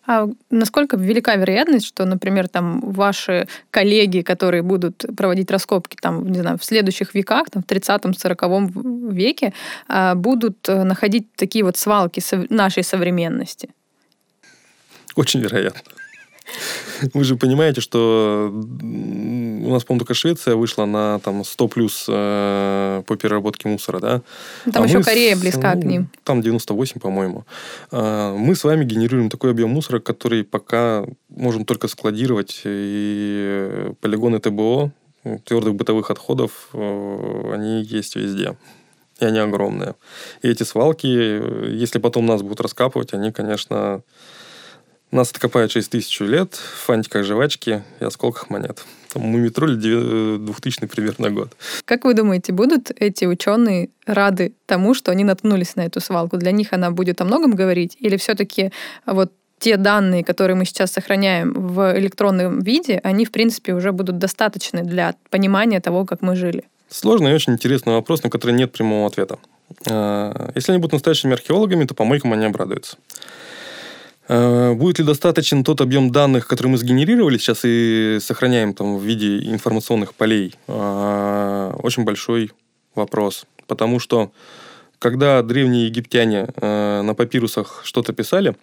А 0.07 0.27
насколько 0.51 0.97
велика 0.97 1.35
вероятность, 1.35 1.87
что, 1.87 2.05
например, 2.05 2.47
там 2.47 2.79
ваши 2.81 3.47
коллеги, 3.71 4.21
которые 4.21 4.61
будут 4.61 5.05
проводить 5.17 5.49
раскопки 5.49 5.97
там, 5.99 6.31
не 6.31 6.39
знаю, 6.39 6.57
в 6.57 6.63
следующих 6.63 7.15
веках, 7.15 7.49
там, 7.49 7.63
в 7.63 7.65
30-40 7.65 9.11
веке, 9.11 9.53
а, 9.87 10.13
будут 10.15 10.69
э, 10.69 10.83
находить 10.83 11.27
такие 11.35 11.65
вот 11.65 11.77
свалки 11.77 12.21
нашей 12.49 12.83
современности? 12.83 13.69
Очень 15.15 15.39
вероятно. 15.39 15.81
Вы 17.13 17.23
же 17.23 17.35
понимаете, 17.35 17.81
что 17.81 18.51
у 18.51 19.69
нас, 19.69 19.83
по-моему, 19.83 19.99
только 19.99 20.13
Швеция 20.13 20.55
вышла 20.55 20.85
на 20.85 21.19
там 21.19 21.43
100 21.43 21.67
плюс 21.67 22.05
э, 22.07 23.03
по 23.05 23.15
переработке 23.15 23.67
мусора, 23.67 23.99
да? 23.99 24.21
Там 24.71 24.83
а 24.83 24.87
еще 24.87 25.03
Корея 25.03 25.35
с, 25.35 25.39
близка 25.39 25.75
ну, 25.75 25.81
к 25.81 25.83
ним. 25.85 26.09
Там 26.23 26.41
98, 26.41 26.99
по-моему. 27.01 27.45
Э, 27.91 28.35
мы 28.37 28.55
с 28.55 28.63
вами 28.63 28.85
генерируем 28.85 29.29
такой 29.29 29.51
объем 29.51 29.71
мусора, 29.71 29.99
который 29.99 30.43
пока 30.43 31.05
можем 31.29 31.65
только 31.65 31.87
складировать. 31.87 32.61
И 32.65 33.91
полигоны 34.01 34.39
ТБО, 34.39 34.91
твердых 35.45 35.75
бытовых 35.75 36.11
отходов, 36.11 36.69
э, 36.73 37.51
они 37.53 37.83
есть 37.83 38.15
везде. 38.15 38.55
И 39.19 39.25
они 39.25 39.39
огромные. 39.39 39.95
И 40.41 40.49
эти 40.49 40.63
свалки, 40.63 41.07
если 41.07 41.99
потом 41.99 42.25
нас 42.25 42.41
будут 42.41 42.61
раскапывать, 42.61 43.13
они, 43.13 43.31
конечно, 43.31 44.01
нас 45.15 45.31
откопают 45.31 45.71
через 45.71 45.87
тысячу 45.87 46.25
лет 46.25 46.53
в 46.53 46.85
фантиках 46.85 47.23
жвачки 47.23 47.83
и 47.99 48.03
осколках 48.03 48.49
монет. 48.49 48.83
Там 49.13 49.23
мумитроль 49.23 49.77
2000 49.77 50.87
примерно 50.87 51.29
год. 51.29 51.55
Как 51.85 52.05
вы 52.05 52.13
думаете, 52.13 52.51
будут 52.51 52.91
эти 52.95 53.25
ученые 53.25 53.89
рады 54.05 54.53
тому, 54.65 54.93
что 54.93 55.11
они 55.11 55.23
наткнулись 55.23 55.75
на 55.75 55.81
эту 55.85 56.01
свалку? 56.01 56.37
Для 56.37 56.51
них 56.51 56.73
она 56.73 56.91
будет 56.91 57.21
о 57.21 57.25
многом 57.25 57.55
говорить? 57.55 57.95
Или 57.99 58.17
все-таки 58.17 58.71
вот 59.05 59.31
те 59.59 59.77
данные, 59.77 60.23
которые 60.23 60.55
мы 60.55 60.65
сейчас 60.65 60.91
сохраняем 60.91 61.53
в 61.53 61.97
электронном 61.97 62.59
виде, 62.59 62.99
они, 63.03 63.25
в 63.25 63.31
принципе, 63.31 63.73
уже 63.73 63.91
будут 63.91 64.17
достаточны 64.17 64.83
для 64.83 65.15
понимания 65.29 65.79
того, 65.79 66.05
как 66.05 66.21
мы 66.21 66.35
жили? 66.35 66.65
Сложный 66.89 67.31
и 67.31 67.33
очень 67.33 67.53
интересный 67.53 67.93
вопрос, 67.93 68.23
на 68.23 68.29
который 68.29 68.51
нет 68.51 68.71
прямого 68.71 69.07
ответа. 69.07 69.39
А, 69.89 70.51
если 70.55 70.71
они 70.71 70.79
будут 70.79 70.93
настоящими 70.93 71.33
археологами, 71.33 71.85
то 71.85 71.93
помойкам 71.93 72.33
они 72.33 72.45
обрадуются. 72.45 72.97
Э, 74.27 74.73
будет 74.73 74.99
ли 74.99 75.05
достаточен 75.05 75.63
тот 75.63 75.81
объем 75.81 76.11
данных, 76.11 76.47
который 76.47 76.67
мы 76.67 76.77
сгенерировали 76.77 77.37
сейчас 77.37 77.61
и 77.63 78.17
сохраняем 78.21 78.73
там 78.73 78.97
в 78.97 79.03
виде 79.03 79.37
информационных 79.51 80.13
полей? 80.15 80.55
Э, 80.67 81.73
очень 81.83 82.03
большой 82.03 82.51
вопрос. 82.95 83.45
Потому 83.67 83.99
что 83.99 84.31
когда 84.99 85.41
древние 85.43 85.87
египтяне 85.87 86.47
э, 86.55 87.01
на 87.01 87.13
папирусах 87.13 87.81
что-то 87.83 88.13
писали, 88.13 88.55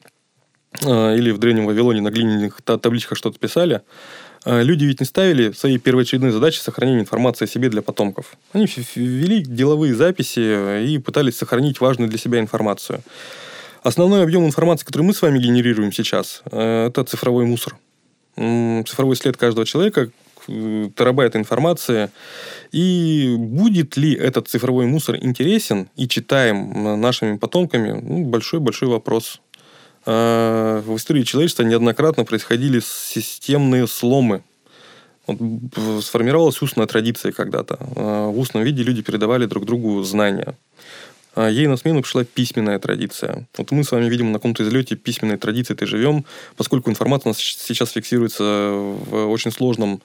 или 0.81 1.33
в 1.33 1.39
Древнем 1.39 1.67
Вавилоне 1.67 2.01
на 2.01 2.11
глиняных 2.11 2.63
табличках 2.63 3.19
что-то 3.19 3.39
писали, 3.39 3.83
люди 4.47 4.87
ведь 4.87 5.01
не 5.01 5.07
ставили 5.07 5.53
своей 5.53 5.77
первоочередной 5.77 6.31
задачей 6.31 6.63
сохранения 6.63 7.01
информации 7.01 7.45
о 7.45 7.47
себе 7.47 7.69
для 7.69 7.83
потомков. 7.83 8.39
Они 8.55 8.67
вели 8.95 9.43
деловые 9.43 9.95
записи 9.95 10.87
и 10.87 10.97
пытались 10.97 11.37
сохранить 11.37 11.79
важную 11.83 12.09
для 12.09 12.19
себя 12.19 12.41
информацию. 12.41 13.03
Основной 13.83 14.23
объем 14.23 14.47
информации, 14.47 14.87
который 14.87 15.03
мы 15.03 15.13
с 15.13 15.23
вами 15.23 15.41
генерируем 15.41 15.93
сейчас, 15.93 16.43
э, 16.53 16.87
это 16.87 17.03
цифровой 17.03 17.47
мусор. 17.47 17.77
Цифровой 18.37 19.17
след 19.17 19.37
каждого 19.37 19.67
человека, 19.67 20.11
э, 20.47 20.89
терабайт 20.97 21.35
информации. 21.35 22.09
И 22.71 23.35
будет 23.37 23.97
ли 23.97 24.15
этот 24.15 24.47
цифровой 24.47 24.87
мусор 24.87 25.17
интересен 25.17 25.89
и 25.97 26.07
читаем 26.07 27.01
нашими 27.01 27.37
потомками, 27.37 28.01
ну, 28.01 28.25
большой-большой 28.25 28.89
вопрос. 28.89 29.41
Э, 30.07 30.81
в 30.87 30.97
истории 30.97 31.25
человечества 31.25 31.65
неоднократно 31.65 32.25
происходили 32.25 32.81
системные 32.81 33.89
сломы. 33.89 34.43
Вот 35.27 35.39
сформировалась 36.05 36.63
устная 36.63 36.87
традиция 36.87 37.33
когда-то. 37.33 37.79
В 37.95 38.39
устном 38.39 38.63
виде 38.63 38.83
люди 38.83 39.03
передавали 39.03 39.47
друг 39.47 39.65
другу 39.65 40.03
знания. 40.03 40.55
А 41.35 41.49
ей 41.49 41.67
на 41.67 41.77
смену 41.77 42.03
пришла 42.03 42.25
письменная 42.25 42.79
традиция. 42.79 43.47
Вот 43.57 43.71
мы 43.71 43.85
с 43.85 43.93
вами, 43.93 44.09
видимо, 44.09 44.31
на 44.31 44.39
каком-то 44.39 44.65
излете 44.65 44.97
письменной 44.97 45.39
традиции-то 45.39 45.87
живем, 45.87 46.25
поскольку 46.57 46.91
информация 46.91 47.31
у 47.31 47.33
нас 47.33 47.39
сейчас 47.39 47.93
фиксируется 47.93 48.43
в 48.45 49.31
очень 49.31 49.51
сложном 49.51 50.03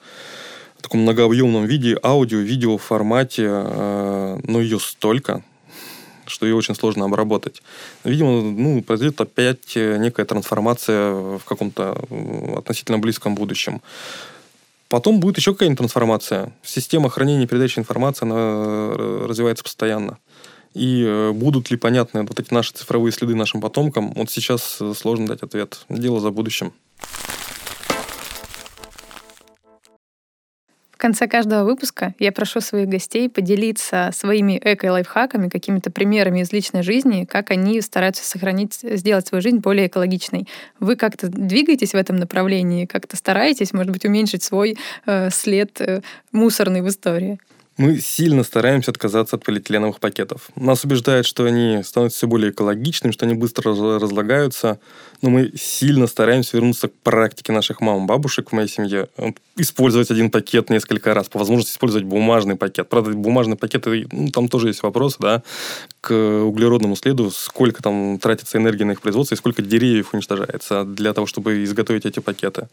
таком 0.80 1.00
многообъемном 1.00 1.66
виде, 1.66 1.98
аудио, 2.02 2.38
видео 2.38 2.78
формате, 2.78 3.46
а, 3.48 4.38
но 4.44 4.60
ее 4.60 4.78
столько, 4.80 5.42
что 6.26 6.46
ее 6.46 6.54
очень 6.54 6.74
сложно 6.74 7.04
обработать. 7.04 7.62
Видимо, 8.04 8.40
ну, 8.40 8.82
произойдет 8.82 9.20
опять 9.20 9.76
некая 9.76 10.24
трансформация 10.24 11.12
в 11.12 11.42
каком-то 11.44 11.98
относительно 12.56 12.98
близком 12.98 13.34
будущем. 13.34 13.82
Потом 14.88 15.20
будет 15.20 15.36
еще 15.36 15.52
какая-нибудь 15.52 15.78
трансформация. 15.78 16.52
Система 16.62 17.10
хранения 17.10 17.44
и 17.44 17.46
передачи 17.46 17.78
информации 17.78 18.24
она 18.24 18.36
э, 18.38 19.26
развивается 19.28 19.62
постоянно. 19.62 20.16
И 20.78 21.02
э, 21.04 21.32
будут 21.32 21.72
ли 21.72 21.76
понятны 21.76 22.22
вот 22.22 22.38
эти 22.38 22.54
наши 22.54 22.72
цифровые 22.72 23.10
следы 23.10 23.34
нашим 23.34 23.60
потомкам, 23.60 24.12
вот 24.14 24.30
сейчас 24.30 24.78
э, 24.80 24.94
сложно 24.94 25.26
дать 25.26 25.42
ответ. 25.42 25.84
Дело 25.88 26.20
за 26.20 26.30
будущим. 26.30 26.72
В 30.92 31.00
конце 31.00 31.26
каждого 31.26 31.64
выпуска 31.64 32.14
я 32.20 32.30
прошу 32.30 32.60
своих 32.60 32.88
гостей 32.88 33.28
поделиться 33.28 34.10
своими 34.12 34.60
эко-лайфхаками, 34.62 35.48
какими-то 35.48 35.90
примерами 35.90 36.40
из 36.40 36.52
личной 36.52 36.82
жизни, 36.82 37.24
как 37.24 37.50
они 37.50 37.80
стараются 37.80 38.24
сохранить, 38.24 38.74
сделать 38.82 39.26
свою 39.26 39.42
жизнь 39.42 39.58
более 39.58 39.88
экологичной. 39.88 40.46
Вы 40.78 40.94
как-то 40.94 41.28
двигаетесь 41.28 41.90
в 41.92 41.96
этом 41.96 42.16
направлении, 42.16 42.86
как-то 42.86 43.16
стараетесь, 43.16 43.72
может 43.72 43.92
быть, 43.92 44.04
уменьшить 44.04 44.44
свой 44.44 44.76
э, 45.06 45.30
след 45.30 45.80
э, 45.80 46.02
мусорный 46.30 46.82
в 46.82 46.88
истории? 46.88 47.38
Мы 47.78 48.00
сильно 48.00 48.42
стараемся 48.42 48.90
отказаться 48.90 49.36
от 49.36 49.44
полиэтиленовых 49.44 50.00
пакетов. 50.00 50.50
Нас 50.56 50.82
убеждают, 50.82 51.26
что 51.26 51.44
они 51.44 51.80
становятся 51.84 52.18
все 52.18 52.26
более 52.26 52.50
экологичными, 52.50 53.12
что 53.12 53.24
они 53.24 53.34
быстро 53.34 53.70
разлагаются, 53.70 54.80
но 55.22 55.30
мы 55.30 55.52
сильно 55.56 56.08
стараемся 56.08 56.56
вернуться 56.56 56.88
к 56.88 56.92
практике 57.04 57.52
наших 57.52 57.80
мам, 57.80 58.08
бабушек 58.08 58.50
в 58.50 58.52
моей 58.52 58.68
семье. 58.68 59.08
Использовать 59.56 60.10
один 60.10 60.28
пакет 60.32 60.70
несколько 60.70 61.14
раз, 61.14 61.28
по 61.28 61.38
возможности 61.38 61.72
использовать 61.72 62.04
бумажный 62.04 62.56
пакет. 62.56 62.88
Правда, 62.88 63.12
бумажный 63.12 63.56
пакет, 63.56 63.86
ну, 63.86 64.28
там 64.30 64.48
тоже 64.48 64.68
есть 64.68 64.82
вопросы, 64.82 65.18
да, 65.20 65.44
к 66.00 66.12
углеродному 66.12 66.96
следу, 66.96 67.30
сколько 67.30 67.82
там 67.82 68.18
тратится 68.18 68.58
энергии 68.58 68.84
на 68.84 68.92
их 68.92 69.00
производство 69.00 69.34
и 69.34 69.38
сколько 69.38 69.62
деревьев 69.62 70.14
уничтожается 70.14 70.84
для 70.84 71.12
того, 71.12 71.26
чтобы 71.26 71.64
изготовить 71.64 72.06
эти 72.06 72.20
пакеты. 72.20 72.68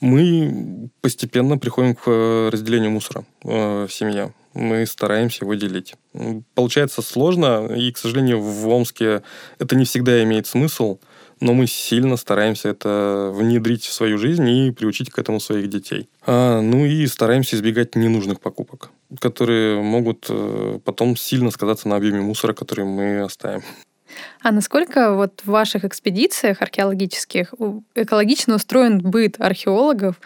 Мы 0.00 0.90
постепенно 1.00 1.58
приходим 1.58 1.94
к 1.94 2.02
э, 2.06 2.50
разделению 2.52 2.90
мусора 2.90 3.24
э, 3.44 3.86
в 3.88 3.92
семье 3.92 4.32
мы 4.56 4.86
стараемся 4.86 5.44
его 5.44 5.54
делить. 5.54 5.94
Получается 6.54 7.02
сложно, 7.02 7.66
и, 7.66 7.92
к 7.92 7.98
сожалению, 7.98 8.40
в 8.40 8.68
Омске 8.68 9.22
это 9.58 9.76
не 9.76 9.84
всегда 9.84 10.22
имеет 10.24 10.46
смысл, 10.46 10.98
но 11.40 11.52
мы 11.52 11.66
сильно 11.66 12.16
стараемся 12.16 12.68
это 12.68 13.30
внедрить 13.34 13.84
в 13.84 13.92
свою 13.92 14.18
жизнь 14.18 14.48
и 14.48 14.70
приучить 14.70 15.10
к 15.10 15.18
этому 15.18 15.40
своих 15.40 15.68
детей. 15.68 16.08
А, 16.26 16.60
ну 16.60 16.84
и 16.84 17.06
стараемся 17.06 17.56
избегать 17.56 17.94
ненужных 17.94 18.40
покупок, 18.40 18.90
которые 19.20 19.80
могут 19.82 20.26
э, 20.28 20.78
потом 20.84 21.16
сильно 21.16 21.50
сказаться 21.50 21.88
на 21.88 21.96
объеме 21.96 22.20
мусора, 22.20 22.52
который 22.52 22.84
мы 22.84 23.20
оставим. 23.20 23.62
А 24.42 24.52
насколько 24.52 25.14
вот 25.14 25.42
в 25.44 25.50
ваших 25.50 25.84
экспедициях 25.84 26.62
археологических 26.62 27.54
экологично 27.94 28.54
устроен 28.54 29.00
быт 29.00 29.36
археологов? 29.38 30.20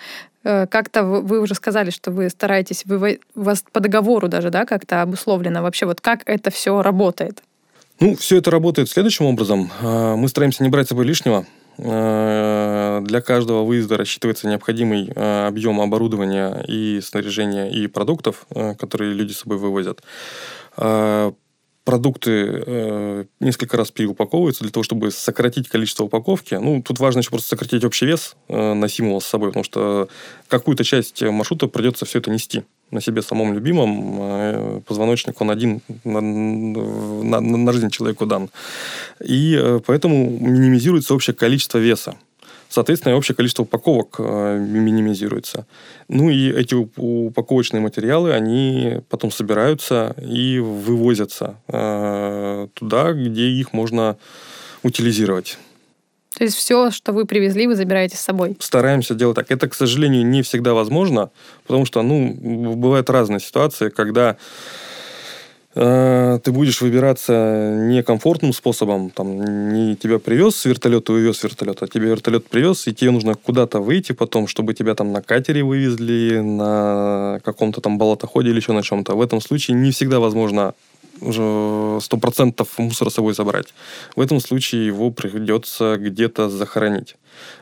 Э, 0.44 0.66
как-то 0.66 1.02
вы 1.04 1.40
уже 1.40 1.54
сказали, 1.54 1.90
что 1.90 2.10
вы 2.10 2.28
стараетесь, 2.30 2.84
вы, 2.84 3.20
вас 3.34 3.64
по 3.72 3.80
договору 3.80 4.28
даже, 4.28 4.50
да, 4.50 4.64
как-то 4.64 5.02
обусловлено 5.02 5.62
вообще, 5.62 5.86
вот 5.86 6.00
как 6.00 6.22
это 6.26 6.50
все 6.50 6.82
работает? 6.82 7.42
Ну, 8.00 8.16
все 8.16 8.38
это 8.38 8.50
работает 8.50 8.88
следующим 8.88 9.26
образом. 9.26 9.70
А, 9.82 10.16
мы 10.16 10.26
стараемся 10.28 10.62
не 10.62 10.70
брать 10.70 10.86
с 10.86 10.88
собой 10.88 11.04
лишнего. 11.04 11.44
А, 11.76 13.02
для 13.02 13.20
каждого 13.20 13.62
выезда 13.62 13.98
рассчитывается 13.98 14.48
необходимый 14.48 15.12
а, 15.14 15.46
объем 15.46 15.82
оборудования 15.82 16.64
и 16.66 17.02
снаряжения 17.02 17.68
и 17.68 17.86
продуктов, 17.88 18.46
которые 18.78 19.12
люди 19.12 19.32
с 19.32 19.40
собой 19.40 19.58
вывозят 19.58 20.00
продукты 21.90 22.30
э, 22.66 23.24
несколько 23.40 23.76
раз 23.76 23.90
переупаковываются 23.90 24.62
для 24.62 24.70
того, 24.70 24.84
чтобы 24.84 25.10
сократить 25.10 25.68
количество 25.68 26.04
упаковки. 26.04 26.54
Ну, 26.54 26.82
тут 26.82 27.00
важно 27.00 27.18
еще 27.18 27.30
просто 27.30 27.48
сократить 27.48 27.82
общий 27.84 28.06
вес 28.06 28.36
э, 28.46 28.74
носимого 28.74 29.18
с 29.18 29.26
собой, 29.26 29.48
потому 29.48 29.64
что 29.64 30.08
какую-то 30.46 30.84
часть 30.84 31.20
маршрута 31.20 31.66
придется 31.66 32.04
все 32.04 32.20
это 32.20 32.30
нести 32.30 32.62
на 32.92 33.00
себе 33.00 33.22
самом 33.22 33.54
любимом. 33.54 34.18
Э, 34.20 34.80
позвоночник, 34.86 35.40
он 35.40 35.50
один 35.50 35.80
на, 36.04 36.20
на, 36.20 37.40
на 37.40 37.72
жизнь 37.72 37.90
человеку 37.90 38.24
дан. 38.24 38.50
И 39.18 39.58
э, 39.60 39.80
поэтому 39.84 40.30
минимизируется 40.30 41.12
общее 41.12 41.34
количество 41.34 41.78
веса 41.78 42.14
соответственно, 42.70 43.12
и 43.12 43.16
общее 43.16 43.34
количество 43.34 43.64
упаковок 43.64 44.16
э, 44.18 44.58
минимизируется. 44.58 45.66
Ну 46.08 46.30
и 46.30 46.50
эти 46.50 46.74
упаковочные 46.74 47.80
материалы, 47.80 48.32
они 48.32 49.00
потом 49.10 49.30
собираются 49.30 50.14
и 50.22 50.58
вывозятся 50.58 51.56
э, 51.68 52.68
туда, 52.74 53.12
где 53.12 53.48
их 53.48 53.72
можно 53.72 54.16
утилизировать. 54.82 55.58
То 56.36 56.44
есть 56.44 56.56
все, 56.56 56.90
что 56.90 57.12
вы 57.12 57.26
привезли, 57.26 57.66
вы 57.66 57.74
забираете 57.74 58.16
с 58.16 58.20
собой? 58.20 58.56
Стараемся 58.60 59.14
делать 59.14 59.34
так. 59.34 59.50
Это, 59.50 59.68
к 59.68 59.74
сожалению, 59.74 60.24
не 60.24 60.42
всегда 60.42 60.74
возможно, 60.74 61.30
потому 61.66 61.84
что, 61.84 62.02
ну, 62.02 62.32
бывают 62.76 63.10
разные 63.10 63.40
ситуации, 63.40 63.88
когда 63.88 64.36
ты 65.74 66.52
будешь 66.52 66.80
выбираться 66.80 67.74
некомфортным 67.76 68.52
способом. 68.52 69.10
Там, 69.10 69.72
не 69.72 69.94
тебя 69.94 70.18
привез 70.18 70.56
с 70.56 70.64
вертолета, 70.64 71.12
увез 71.12 71.38
с 71.38 71.44
вертолета, 71.44 71.84
а 71.84 71.88
тебе 71.88 72.08
вертолет 72.08 72.48
привез, 72.48 72.88
и 72.88 72.94
тебе 72.94 73.12
нужно 73.12 73.34
куда-то 73.34 73.80
выйти 73.80 74.12
потом, 74.12 74.48
чтобы 74.48 74.74
тебя 74.74 74.94
там 74.94 75.12
на 75.12 75.22
катере 75.22 75.62
вывезли, 75.62 76.40
на 76.40 77.40
каком-то 77.44 77.80
там 77.80 77.98
болотоходе 77.98 78.50
или 78.50 78.56
еще 78.56 78.72
на 78.72 78.82
чем-то. 78.82 79.14
В 79.14 79.22
этом 79.22 79.40
случае 79.40 79.76
не 79.76 79.92
всегда 79.92 80.18
возможно 80.18 80.74
сто 81.20 82.16
процентов 82.20 82.78
мусора 82.78 83.10
с 83.10 83.14
собой 83.14 83.34
забрать. 83.34 83.74
В 84.16 84.20
этом 84.20 84.40
случае 84.40 84.86
его 84.86 85.10
придется 85.10 85.96
где-то 85.98 86.48
захоронить. 86.48 87.16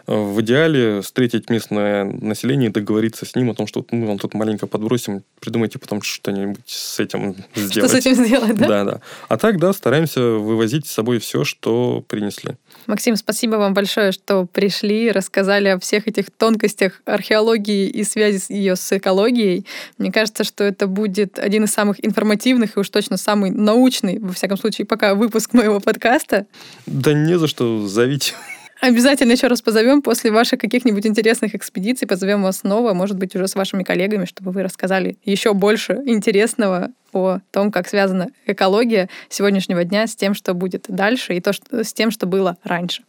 В 0.07 0.41
идеале 0.41 1.03
встретить 1.03 1.51
местное 1.51 2.05
население 2.05 2.71
и 2.71 2.73
договориться 2.73 3.27
с 3.27 3.35
ним 3.37 3.51
о 3.51 3.55
том, 3.55 3.67
что 3.67 3.85
мы 3.91 4.07
вам 4.07 4.19
тут 4.19 4.35
маленько 4.35 4.67
подбросим, 4.67 5.23
придумайте 5.41 5.79
потом 5.79 6.03
что-нибудь 6.03 6.67
с 6.67 6.99
этим 6.99 7.37
сделать. 7.55 7.73
Что 7.73 7.89
с 7.89 7.95
этим 7.95 8.15
сделать, 8.15 8.57
да? 8.57 8.69
Да, 8.69 8.85
да. 8.85 9.01
А 9.29 9.37
так, 9.37 9.59
да, 9.59 9.73
стараемся 9.73 10.21
вывозить 10.21 10.87
с 10.87 10.93
собой 10.93 11.19
все, 11.19 11.45
что 11.45 12.03
принесли. 12.09 12.57
Максим, 12.87 13.17
спасибо 13.17 13.57
вам 13.57 13.75
большое, 13.75 14.13
что 14.13 14.47
пришли, 14.47 15.11
рассказали 15.11 15.69
о 15.69 15.79
всех 15.79 16.09
этих 16.09 16.31
тонкостях 16.31 17.03
археологии 17.05 17.89
и 17.89 18.05
связи 18.05 18.41
ее 18.53 18.77
с 18.77 18.93
экологией. 18.93 19.67
Мне 19.99 20.13
кажется, 20.13 20.45
что 20.45 20.65
это 20.65 20.87
будет 20.87 21.39
один 21.39 21.65
из 21.65 21.73
самых 21.73 22.05
информативных 22.05 22.77
и 22.77 22.81
уж 22.81 22.89
точно 22.89 23.17
самый 23.17 23.51
научный, 23.51 24.19
во 24.19 24.33
всяком 24.33 24.57
случае, 24.57 24.87
пока 24.87 25.15
выпуск 25.15 25.53
моего 25.53 25.81
подкаста. 25.81 26.47
Да 26.87 27.13
не 27.13 27.39
за 27.39 27.49
что, 27.49 27.87
зовите. 27.87 28.35
Обязательно 28.81 29.33
еще 29.33 29.49
раз 29.49 29.61
позовем 29.61 30.03
после 30.03 30.31
ваших 30.31 30.61
каких-нибудь 30.61 31.05
интересных 31.05 31.55
экспедиций, 31.55 32.07
позовем 32.07 32.43
вас 32.43 32.59
снова, 32.59 32.95
может 32.95 33.17
быть, 33.17 33.35
уже 33.35 33.49
с 33.49 33.57
вашими 33.57 33.83
коллегами, 33.83 34.25
чтобы 34.25 34.53
вы 34.53 34.63
рассказали 34.63 35.17
еще 35.25 35.53
больше 35.53 36.01
интересного 36.07 36.91
о 37.13 37.41
том, 37.51 37.73
как 37.73 37.89
связана 37.89 38.29
экология 38.47 39.09
сегодняшнего 39.29 39.83
дня 39.83 40.07
с 40.07 40.15
тем, 40.15 40.35
что 40.35 40.55
будет 40.55 40.85
дальше, 40.89 41.35
и 41.35 41.41
то, 41.41 41.53
что, 41.53 41.83
с 41.83 41.93
тем, 41.93 42.11
что 42.11 42.27
было 42.27 42.57
раньше. 42.63 43.03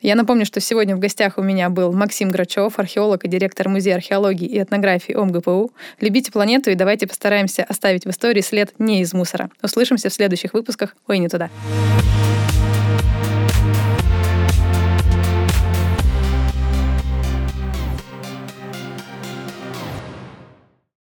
Я 0.00 0.14
напомню, 0.14 0.46
что 0.46 0.60
сегодня 0.60 0.96
в 0.96 0.98
гостях 0.98 1.38
у 1.38 1.42
меня 1.42 1.68
был 1.68 1.92
Максим 1.92 2.30
Грачев, 2.30 2.78
археолог 2.78 3.24
и 3.24 3.28
директор 3.28 3.68
Музея 3.68 3.96
археологии 3.96 4.46
и 4.46 4.62
этнографии 4.62 5.14
ОМГПУ. 5.14 5.72
Любите 6.00 6.32
планету 6.32 6.70
и 6.70 6.74
давайте 6.74 7.06
постараемся 7.06 7.64
оставить 7.64 8.04
в 8.04 8.10
истории 8.10 8.40
след 8.40 8.72
не 8.78 9.02
из 9.02 9.12
мусора. 9.12 9.50
Услышимся 9.62 10.08
в 10.08 10.14
следующих 10.14 10.54
выпусках 10.54 10.96
«Ой, 11.06 11.18
не 11.18 11.28
туда». 11.28 11.50